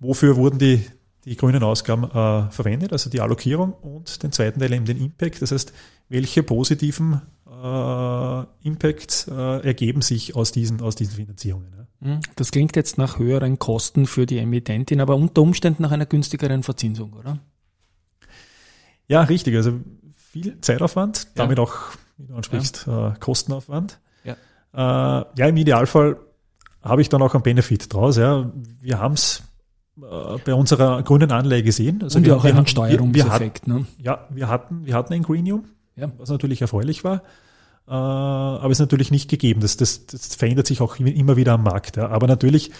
wofür 0.00 0.36
wurden 0.36 0.58
die, 0.58 0.84
die 1.28 1.36
grünen 1.36 1.62
Ausgaben 1.62 2.04
äh, 2.04 2.50
verwendet, 2.50 2.92
also 2.92 3.10
die 3.10 3.20
Allokierung 3.20 3.72
und 3.74 4.22
den 4.22 4.32
zweiten 4.32 4.60
Teil 4.60 4.72
eben 4.72 4.86
den 4.86 4.98
Impact, 4.98 5.42
das 5.42 5.52
heißt, 5.52 5.72
welche 6.08 6.42
positiven 6.42 7.20
äh, 7.46 8.66
Impacts 8.66 9.28
äh, 9.28 9.66
ergeben 9.66 10.00
sich 10.00 10.34
aus 10.34 10.52
diesen, 10.52 10.80
aus 10.80 10.94
diesen 10.94 11.16
Finanzierungen. 11.16 11.70
Ja. 11.76 12.06
Hm, 12.06 12.20
Das 12.36 12.50
klingt 12.50 12.76
jetzt 12.76 12.96
nach 12.96 13.18
höheren 13.18 13.58
Kosten 13.58 14.06
für 14.06 14.24
die 14.24 14.38
Emittentin, 14.38 15.00
aber 15.00 15.16
unter 15.16 15.42
Umständen 15.42 15.82
nach 15.82 15.90
einer 15.90 16.06
günstigeren 16.06 16.62
Verzinsung, 16.62 17.12
oder? 17.12 17.38
Ja, 19.06 19.22
richtig. 19.22 19.54
Also 19.56 19.80
viel 20.16 20.60
Zeitaufwand, 20.60 21.28
damit 21.34 21.58
auch, 21.58 21.74
wie 22.16 22.26
du 22.26 22.34
ansprichst, 22.34 22.86
äh, 22.88 23.12
Kostenaufwand. 23.20 24.00
Ja. 24.24 24.32
Äh, 24.72 25.24
ja, 25.36 25.46
im 25.46 25.56
Idealfall 25.56 26.16
habe 26.82 27.02
ich 27.02 27.08
dann 27.08 27.20
auch 27.20 27.34
einen 27.34 27.42
Benefit 27.42 27.92
draus. 27.92 28.16
Ja. 28.16 28.50
Wir 28.80 28.98
haben 28.98 29.14
es 29.14 29.42
bei 30.00 30.54
unserer 30.54 31.02
grünen 31.02 31.30
Anleihe 31.30 31.62
gesehen. 31.62 32.02
Also 32.02 32.18
Und 32.18 32.26
wir, 32.26 32.36
auch 32.36 32.44
einen 32.44 32.66
Steuerungseffekt. 32.66 33.66
Wir, 33.66 33.74
wir 33.74 33.80
hatten, 33.80 33.86
ne? 33.86 33.86
Ja, 34.02 34.26
wir 34.30 34.48
hatten, 34.48 34.86
wir 34.86 34.94
hatten 34.94 35.12
ein 35.12 35.22
Greenium, 35.22 35.64
ja. 35.96 36.10
was 36.18 36.30
natürlich 36.30 36.62
erfreulich 36.62 37.04
war. 37.04 37.22
Äh, 37.86 37.92
aber 37.92 38.70
ist 38.70 38.78
natürlich 38.78 39.10
nicht 39.10 39.28
gegeben. 39.28 39.60
Das, 39.60 39.76
das, 39.76 40.06
das 40.06 40.36
verändert 40.36 40.66
sich 40.66 40.80
auch 40.80 40.96
immer 40.98 41.36
wieder 41.36 41.52
am 41.52 41.64
Markt. 41.64 41.96
Ja. 41.96 42.08
Aber 42.08 42.26
natürlich 42.26 42.70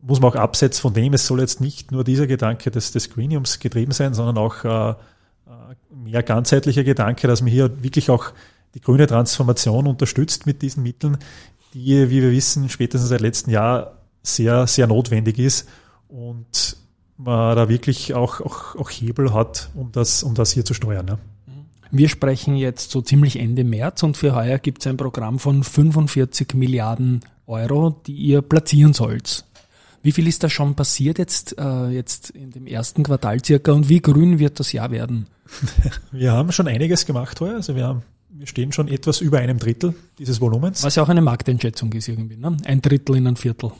muss 0.00 0.20
man 0.20 0.32
auch 0.32 0.36
abseits 0.36 0.78
von 0.78 0.92
dem, 0.92 1.14
es 1.14 1.26
soll 1.26 1.40
jetzt 1.40 1.60
nicht 1.60 1.90
nur 1.90 2.04
dieser 2.04 2.26
Gedanke 2.26 2.70
des, 2.70 2.92
des 2.92 3.10
Greeniums 3.10 3.58
getrieben 3.58 3.92
sein, 3.92 4.14
sondern 4.14 4.38
auch 4.38 4.64
äh, 4.64 4.90
äh 4.90 4.94
mehr 5.94 6.22
ganzheitlicher 6.22 6.84
Gedanke, 6.84 7.26
dass 7.26 7.42
man 7.42 7.50
hier 7.50 7.82
wirklich 7.82 8.10
auch 8.10 8.32
die 8.74 8.80
grüne 8.80 9.06
Transformation 9.06 9.86
unterstützt 9.86 10.46
mit 10.46 10.62
diesen 10.62 10.82
Mitteln, 10.82 11.18
die, 11.74 12.10
wie 12.10 12.22
wir 12.22 12.30
wissen, 12.30 12.68
spätestens 12.68 13.08
seit 13.08 13.20
letztem 13.20 13.52
Jahr 13.52 13.98
sehr, 14.22 14.66
sehr 14.66 14.86
notwendig 14.86 15.38
ist 15.38 15.68
und 16.08 16.76
man 17.16 17.56
da 17.56 17.68
wirklich 17.68 18.14
auch, 18.14 18.40
auch, 18.40 18.76
auch 18.76 18.90
Hebel 18.90 19.32
hat, 19.32 19.70
um 19.74 19.92
das, 19.92 20.22
um 20.22 20.34
das 20.34 20.52
hier 20.52 20.64
zu 20.64 20.74
steuern. 20.74 21.06
Ne? 21.06 21.18
Wir 21.90 22.08
sprechen 22.08 22.56
jetzt 22.56 22.90
so 22.90 23.00
ziemlich 23.00 23.38
Ende 23.38 23.64
März 23.64 24.02
und 24.02 24.16
für 24.16 24.34
heuer 24.34 24.58
gibt 24.58 24.82
es 24.82 24.86
ein 24.86 24.96
Programm 24.96 25.38
von 25.38 25.64
45 25.64 26.54
Milliarden 26.54 27.20
Euro, 27.46 28.00
die 28.06 28.14
ihr 28.14 28.42
platzieren 28.42 28.92
sollt. 28.92 29.44
Wie 30.02 30.12
viel 30.12 30.28
ist 30.28 30.44
da 30.44 30.48
schon 30.48 30.74
passiert 30.74 31.18
jetzt, 31.18 31.58
äh, 31.58 31.88
jetzt 31.88 32.30
in 32.30 32.50
dem 32.52 32.66
ersten 32.66 33.02
Quartal 33.02 33.44
circa 33.44 33.72
und 33.72 33.88
wie 33.88 34.00
grün 34.00 34.38
wird 34.38 34.60
das 34.60 34.72
Jahr 34.72 34.90
werden? 34.90 35.26
Wir 36.12 36.32
haben 36.32 36.52
schon 36.52 36.68
einiges 36.68 37.04
gemacht 37.04 37.40
heuer. 37.40 37.56
Also 37.56 37.74
wir 37.74 37.86
haben 37.86 38.02
wir 38.30 38.46
stehen 38.46 38.72
schon 38.72 38.88
etwas 38.88 39.20
über 39.20 39.38
einem 39.38 39.58
Drittel 39.58 39.94
dieses 40.18 40.40
Volumens. 40.40 40.82
Was 40.84 40.96
ja 40.96 41.02
auch 41.02 41.08
eine 41.08 41.22
Markteinschätzung 41.22 41.92
ist 41.94 42.08
irgendwie, 42.08 42.36
ne? 42.36 42.56
Ein 42.64 42.82
Drittel 42.82 43.16
in 43.16 43.26
ein 43.26 43.36
Viertel 43.36 43.72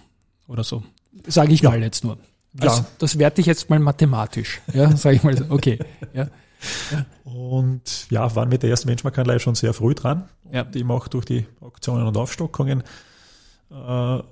oder 0.46 0.64
so. 0.64 0.82
Sage 1.28 1.52
ich 1.52 1.60
ja. 1.60 1.70
mal 1.70 1.82
jetzt 1.82 2.04
nur. 2.04 2.18
Also, 2.60 2.80
ja. 2.80 2.86
Das 2.98 3.18
werte 3.18 3.40
ich 3.40 3.46
jetzt 3.46 3.70
mal 3.70 3.78
mathematisch. 3.78 4.60
Ja, 4.72 4.90
sage 4.96 5.16
ich 5.16 5.22
mal 5.22 5.36
so. 5.36 5.44
Okay. 5.48 5.78
Ja. 6.12 6.28
ja. 6.90 7.06
Und 7.24 8.10
ja, 8.10 8.34
waren 8.34 8.48
mit 8.48 8.62
der 8.62 8.70
ersten 8.70 8.88
Benchmark-Anleihe 8.88 9.40
schon 9.40 9.54
sehr 9.54 9.74
früh 9.74 9.94
dran. 9.94 10.28
Ja. 10.50 10.62
Und 10.62 10.74
eben 10.74 10.90
auch 10.90 11.08
durch 11.08 11.24
die 11.24 11.46
Auktionen 11.60 12.06
und 12.06 12.16
Aufstockungen. 12.16 12.82
Äh, 13.70 14.22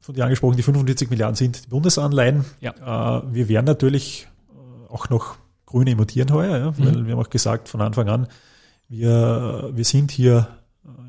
von 0.00 0.14
dir 0.14 0.24
angesprochen, 0.24 0.56
die 0.56 0.62
45 0.62 1.10
Milliarden 1.10 1.34
sind 1.34 1.64
die 1.64 1.68
Bundesanleihen. 1.68 2.44
Ja. 2.60 3.18
Äh, 3.18 3.34
wir 3.34 3.48
werden 3.48 3.66
natürlich 3.66 4.28
äh, 4.50 4.92
auch 4.92 5.10
noch 5.10 5.36
grüne 5.66 5.90
emittieren 5.90 6.32
heuer, 6.32 6.56
ja, 6.58 6.78
weil 6.78 6.92
mhm. 6.92 7.06
wir 7.06 7.14
haben 7.14 7.20
auch 7.20 7.30
gesagt 7.30 7.68
von 7.68 7.80
Anfang 7.80 8.08
an, 8.08 8.28
wir, 8.88 9.70
wir 9.74 9.84
sind 9.84 10.12
hier 10.12 10.46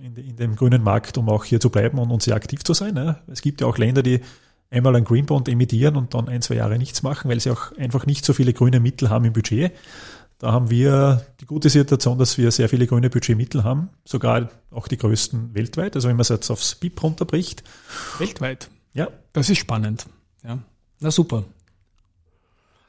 in, 0.01 0.15
in, 0.15 0.35
dem 0.35 0.55
grünen 0.55 0.81
Markt, 0.81 1.19
um 1.19 1.29
auch 1.29 1.45
hier 1.45 1.59
zu 1.59 1.69
bleiben 1.69 1.99
und, 1.99 2.09
und 2.09 2.23
sehr 2.23 2.35
aktiv 2.35 2.63
zu 2.63 2.73
sein. 2.73 2.95
Ja. 2.95 3.19
Es 3.27 3.41
gibt 3.41 3.61
ja 3.61 3.67
auch 3.67 3.77
Länder, 3.77 4.01
die 4.01 4.21
einmal 4.69 4.95
ein 4.95 5.03
Green 5.03 5.25
Bond 5.25 5.47
emittieren 5.47 5.95
und 5.95 6.13
dann 6.13 6.27
ein, 6.27 6.41
zwei 6.41 6.55
Jahre 6.55 6.77
nichts 6.77 7.03
machen, 7.03 7.29
weil 7.29 7.39
sie 7.39 7.51
auch 7.51 7.71
einfach 7.77 8.05
nicht 8.05 8.25
so 8.25 8.33
viele 8.33 8.53
grüne 8.53 8.79
Mittel 8.79 9.09
haben 9.09 9.25
im 9.25 9.33
Budget. 9.33 9.71
Da 10.39 10.51
haben 10.51 10.69
wir 10.69 11.25
die 11.39 11.45
gute 11.45 11.69
Situation, 11.69 12.19
dass 12.19 12.37
wir 12.37 12.51
sehr 12.51 12.69
viele 12.69 12.85
grüne 12.85 13.09
Budgetmittel 13.09 13.63
haben, 13.63 13.89
sogar 14.05 14.49
auch 14.69 14.87
die 14.87 14.97
größten 14.97 15.55
weltweit. 15.55 15.95
Also 15.95 16.09
wenn 16.09 16.15
man 16.15 16.21
es 16.21 16.29
jetzt 16.29 16.51
aufs 16.51 16.75
BIP 16.75 17.01
runterbricht. 17.01 17.63
Weltweit? 18.19 18.69
Ja. 18.93 19.07
Das 19.33 19.49
ist 19.49 19.57
spannend. 19.57 20.05
Ja. 20.43 20.59
Na 20.99 21.11
super. 21.11 21.43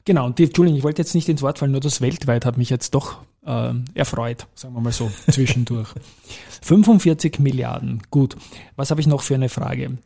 Genau, 0.05 0.25
und 0.25 0.39
die, 0.39 0.45
Entschuldigung, 0.45 0.77
ich 0.77 0.83
wollte 0.83 1.01
jetzt 1.01 1.15
nicht 1.15 1.29
ins 1.29 1.41
Wort 1.41 1.59
fallen, 1.59 1.71
nur 1.71 1.81
das 1.81 2.01
weltweit 2.01 2.45
hat 2.45 2.57
mich 2.57 2.69
jetzt 2.69 2.93
doch 2.93 3.17
äh, 3.45 3.73
erfreut, 3.93 4.47
sagen 4.55 4.73
wir 4.73 4.81
mal 4.81 4.93
so, 4.93 5.11
zwischendurch. 5.29 5.89
45 6.61 7.39
Milliarden, 7.39 8.01
gut. 8.09 8.35
Was 8.75 8.91
habe 8.91 9.01
ich 9.01 9.07
noch 9.07 9.21
für 9.21 9.35
eine 9.35 9.49
Frage? 9.49 9.97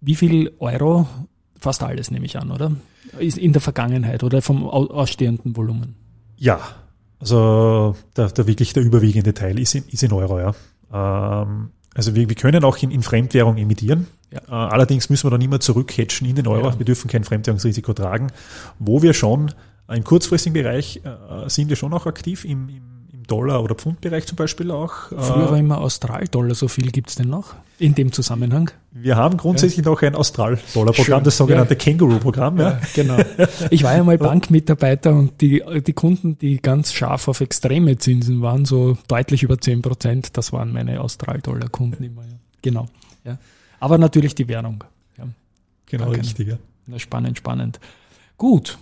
Wie 0.00 0.14
viel 0.14 0.52
Euro, 0.58 1.08
fast 1.58 1.82
alles 1.82 2.10
nehme 2.10 2.26
ich 2.26 2.38
an, 2.38 2.50
oder? 2.50 2.72
Ist 3.18 3.38
in 3.38 3.52
der 3.52 3.60
Vergangenheit 3.62 4.22
oder 4.22 4.42
vom 4.42 4.66
ausstehenden 4.68 5.56
Volumen? 5.56 5.96
Ja, 6.36 6.60
also 7.20 7.96
der, 8.16 8.28
der 8.28 8.46
wirklich 8.46 8.72
der 8.72 8.82
überwiegende 8.82 9.34
Teil 9.34 9.58
ist 9.58 9.74
in, 9.74 9.84
ist 9.88 10.02
in 10.02 10.12
Euro, 10.12 10.38
ja. 10.38 10.54
Ähm, 10.92 11.70
also 11.94 12.14
wir, 12.14 12.28
wir 12.28 12.36
können 12.36 12.62
auch 12.62 12.76
in, 12.78 12.90
in 12.90 13.02
Fremdwährung 13.02 13.56
emittieren. 13.56 14.06
Ja. 14.32 14.40
Äh, 14.48 14.70
allerdings 14.72 15.10
müssen 15.10 15.26
wir 15.26 15.30
dann 15.30 15.40
immer 15.40 15.58
zurückhatchen 15.58 16.28
in 16.28 16.36
den 16.36 16.46
Euro. 16.46 16.68
Ja. 16.68 16.78
Wir 16.78 16.86
dürfen 16.86 17.08
kein 17.10 17.24
Fremdwährungsrisiko 17.24 17.92
tragen. 17.92 18.28
Wo 18.78 19.02
wir 19.02 19.14
schon 19.14 19.52
im 19.92 20.04
kurzfristigen 20.04 20.54
Bereich 20.54 21.00
äh, 21.04 21.48
sind 21.48 21.68
wir 21.68 21.76
schon 21.76 21.92
auch 21.92 22.06
aktiv 22.06 22.44
im, 22.44 22.68
im 22.68 22.97
Dollar- 23.28 23.62
oder 23.62 23.76
Pfundbereich 23.76 24.26
zum 24.26 24.34
Beispiel 24.34 24.72
auch. 24.72 24.92
Früher 25.10 25.50
war 25.50 25.56
immer 25.56 25.78
Austral-Dollar, 25.78 26.56
so 26.56 26.66
viel 26.66 26.90
gibt 26.90 27.10
es 27.10 27.14
denn 27.14 27.28
noch 27.28 27.54
in 27.78 27.94
dem 27.94 28.12
Zusammenhang? 28.12 28.72
Wir 28.90 29.14
haben 29.14 29.36
grundsätzlich 29.36 29.84
ja. 29.86 29.92
noch 29.92 30.02
ein 30.02 30.16
Austral-Dollar-Programm, 30.16 31.22
das 31.22 31.36
sogenannte 31.36 31.74
ja. 31.74 31.78
Känguru-Programm. 31.78 32.58
Ja. 32.58 32.70
ja. 32.70 32.80
genau. 32.94 33.16
Ich 33.70 33.84
war 33.84 33.94
ja 33.94 34.02
mal 34.02 34.18
Bankmitarbeiter 34.18 35.14
und 35.14 35.40
die, 35.40 35.62
die 35.86 35.92
Kunden, 35.92 36.36
die 36.38 36.60
ganz 36.60 36.92
scharf 36.92 37.28
auf 37.28 37.40
extreme 37.40 37.98
Zinsen 37.98 38.42
waren, 38.42 38.64
so 38.64 38.98
deutlich 39.06 39.44
über 39.44 39.60
10 39.60 39.82
Prozent, 39.82 40.36
das 40.36 40.52
waren 40.52 40.72
meine 40.72 41.00
Austral-Dollar-Kunden 41.00 42.02
immer. 42.02 42.22
Genau. 42.62 42.86
Ja. 43.24 43.38
Aber 43.78 43.98
natürlich 43.98 44.34
die 44.34 44.48
Währung. 44.48 44.82
Genau, 45.90 46.04
Danke. 46.04 46.20
richtig. 46.20 46.48
Ja. 46.48 46.98
Spannend, 46.98 47.38
spannend. 47.38 47.80
Gut, 48.36 48.78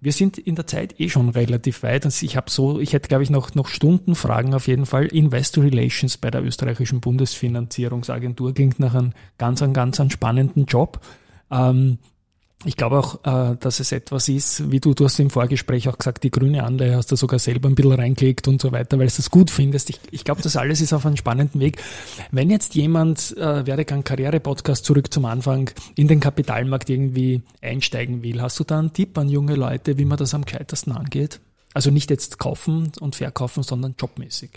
wir 0.00 0.12
sind 0.12 0.38
in 0.38 0.54
der 0.54 0.66
Zeit 0.66 1.00
eh 1.00 1.08
schon 1.08 1.30
relativ 1.30 1.82
weit. 1.82 2.04
Also 2.04 2.24
ich 2.24 2.36
habe 2.36 2.50
so, 2.50 2.80
ich 2.80 2.92
hätte 2.92 3.08
glaube 3.08 3.22
ich 3.22 3.30
noch, 3.30 3.54
noch 3.54 3.68
Stunden 3.68 4.14
Fragen 4.14 4.54
auf 4.54 4.66
jeden 4.68 4.86
Fall. 4.86 5.06
Investor 5.06 5.64
Relations 5.64 6.18
bei 6.18 6.30
der 6.30 6.44
österreichischen 6.44 7.00
Bundesfinanzierungsagentur 7.00 8.54
klingt 8.54 8.78
nach 8.78 8.94
einem 8.94 9.12
ganz, 9.38 9.64
ganz 9.72 10.00
einem 10.00 10.10
spannenden 10.10 10.66
Job. 10.66 11.00
Ähm, 11.50 11.98
ich 12.66 12.76
glaube 12.76 12.98
auch, 12.98 13.24
äh, 13.24 13.56
dass 13.56 13.80
es 13.80 13.92
etwas 13.92 14.28
ist, 14.28 14.70
wie 14.70 14.80
du, 14.80 14.92
du 14.92 15.04
hast 15.04 15.18
im 15.20 15.30
Vorgespräch 15.30 15.88
auch 15.88 15.96
gesagt, 15.96 16.24
die 16.24 16.30
grüne 16.30 16.64
Anleihe 16.64 16.96
hast 16.96 17.12
du 17.12 17.16
sogar 17.16 17.38
selber 17.38 17.68
ein 17.68 17.74
bisschen 17.74 17.92
reingelegt 17.92 18.48
und 18.48 18.60
so 18.60 18.72
weiter, 18.72 18.98
weil 18.98 19.06
du 19.06 19.14
es 19.16 19.30
gut 19.30 19.50
findest. 19.50 19.90
Ich, 19.90 20.00
ich 20.10 20.24
glaube, 20.24 20.42
das 20.42 20.56
alles 20.56 20.80
ist 20.80 20.92
auf 20.92 21.06
einem 21.06 21.16
spannenden 21.16 21.60
Weg. 21.60 21.82
Wenn 22.32 22.50
jetzt 22.50 22.74
jemand, 22.74 23.36
äh, 23.36 23.66
Werdegang 23.66 24.02
Karriere 24.04 24.40
Podcast 24.40 24.84
zurück 24.84 25.12
zum 25.12 25.24
Anfang, 25.26 25.70
in 25.94 26.08
den 26.08 26.20
Kapitalmarkt 26.20 26.90
irgendwie 26.90 27.42
einsteigen 27.62 28.22
will, 28.22 28.42
hast 28.42 28.58
du 28.58 28.64
da 28.64 28.78
einen 28.78 28.92
Tipp 28.92 29.16
an 29.16 29.28
junge 29.28 29.54
Leute, 29.54 29.96
wie 29.98 30.04
man 30.04 30.18
das 30.18 30.34
am 30.34 30.44
gescheitesten 30.44 30.92
angeht? 30.92 31.40
Also 31.72 31.90
nicht 31.90 32.10
jetzt 32.10 32.38
kaufen 32.38 32.90
und 33.00 33.16
verkaufen, 33.16 33.62
sondern 33.62 33.94
jobmäßig. 33.98 34.50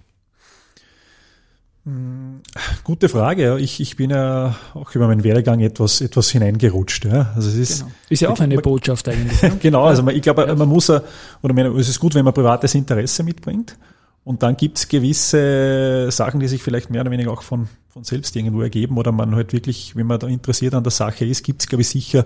Gute 2.84 3.10
Frage. 3.10 3.58
Ich, 3.60 3.80
ich 3.80 3.96
bin 3.96 4.10
ja 4.10 4.56
auch 4.74 4.94
über 4.96 5.08
meinen 5.08 5.24
Werdegang 5.24 5.60
etwas, 5.60 6.02
etwas 6.02 6.30
hineingerutscht. 6.30 7.06
Ja. 7.06 7.32
Also 7.36 7.50
es 7.50 7.56
ist, 7.56 7.80
genau. 7.80 7.92
ist 8.10 8.20
ja 8.22 8.30
auch 8.30 8.40
eine 8.40 8.58
Botschaft 8.58 9.08
eigentlich. 9.10 9.42
Ne? 9.42 9.58
genau, 9.62 9.86
also 9.86 10.04
man, 10.04 10.16
ich 10.16 10.22
glaube, 10.22 10.46
ja. 10.48 10.56
man 10.56 10.68
muss, 10.68 10.90
oder 10.90 11.66
es 11.78 11.90
ist 11.90 12.00
gut, 12.00 12.16
wenn 12.16 12.26
man 12.26 12.34
privates 12.34 12.76
Interesse 12.76 13.24
mitbringt. 13.24 13.78
Und 14.24 14.44
dann 14.44 14.58
gibt 14.58 14.78
es 14.78 14.88
gewisse 14.88 16.08
Sachen, 16.12 16.40
die 16.40 16.48
sich 16.48 16.62
vielleicht 16.62 16.90
mehr 16.90 17.02
oder 17.02 17.12
weniger 17.12 17.32
auch 17.32 17.42
von, 17.42 17.70
von 17.88 18.04
selbst 18.04 18.36
irgendwo 18.36 18.62
ergeben 18.62 18.98
oder 18.98 19.12
man 19.12 19.36
halt 19.36 19.54
wirklich, 19.54 19.96
wenn 19.96 20.08
man 20.08 20.20
da 20.20 20.28
interessiert 20.28 20.74
an 20.74 20.84
der 20.84 20.92
Sache 20.92 21.26
ist, 21.26 21.44
gibt 21.44 21.62
es, 21.62 21.68
glaube 21.68 21.82
ich, 21.82 21.90
sicher 21.90 22.26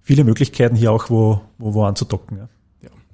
viele 0.00 0.24
Möglichkeiten 0.24 0.76
hier 0.76 0.92
auch, 0.92 1.10
wo, 1.10 1.40
wo, 1.58 1.74
wo 1.74 1.84
anzudocken. 1.84 2.38
Ja. 2.38 2.48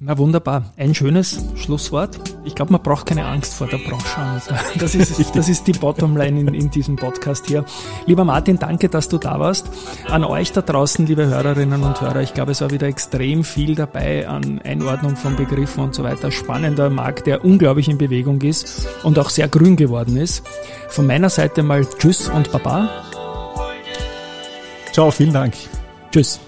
Na 0.00 0.16
wunderbar. 0.16 0.72
Ein 0.76 0.94
schönes 0.94 1.44
Schlusswort. 1.56 2.20
Ich 2.44 2.54
glaube, 2.54 2.72
man 2.72 2.82
braucht 2.82 3.06
keine 3.06 3.26
Angst 3.26 3.54
vor 3.54 3.66
der 3.66 3.78
Branche. 3.78 4.06
Das 4.78 4.94
ist, 4.94 5.34
das 5.34 5.48
ist 5.48 5.66
die 5.66 5.72
Bottomline 5.72 6.40
in, 6.40 6.54
in 6.54 6.70
diesem 6.70 6.94
Podcast 6.94 7.46
hier. 7.46 7.64
Lieber 8.06 8.24
Martin, 8.24 8.58
danke, 8.58 8.88
dass 8.88 9.08
du 9.08 9.18
da 9.18 9.40
warst. 9.40 9.68
An 10.08 10.22
euch 10.22 10.52
da 10.52 10.62
draußen, 10.62 11.06
liebe 11.06 11.26
Hörerinnen 11.26 11.82
und 11.82 12.00
Hörer, 12.00 12.22
ich 12.22 12.32
glaube, 12.32 12.52
es 12.52 12.60
war 12.60 12.70
wieder 12.70 12.86
extrem 12.86 13.42
viel 13.42 13.74
dabei 13.74 14.28
an 14.28 14.60
Einordnung 14.62 15.16
von 15.16 15.34
Begriffen 15.34 15.82
und 15.82 15.94
so 15.96 16.04
weiter. 16.04 16.30
Spannender 16.30 16.90
Markt, 16.90 17.26
der 17.26 17.44
unglaublich 17.44 17.88
in 17.88 17.98
Bewegung 17.98 18.40
ist 18.42 18.86
und 19.02 19.18
auch 19.18 19.30
sehr 19.30 19.48
grün 19.48 19.74
geworden 19.74 20.16
ist. 20.16 20.46
Von 20.88 21.08
meiner 21.08 21.30
Seite 21.30 21.64
mal 21.64 21.84
Tschüss 21.84 22.28
und 22.28 22.52
Baba. 22.52 22.88
Ciao, 24.92 25.10
vielen 25.10 25.32
Dank. 25.32 25.54
Tschüss. 26.12 26.40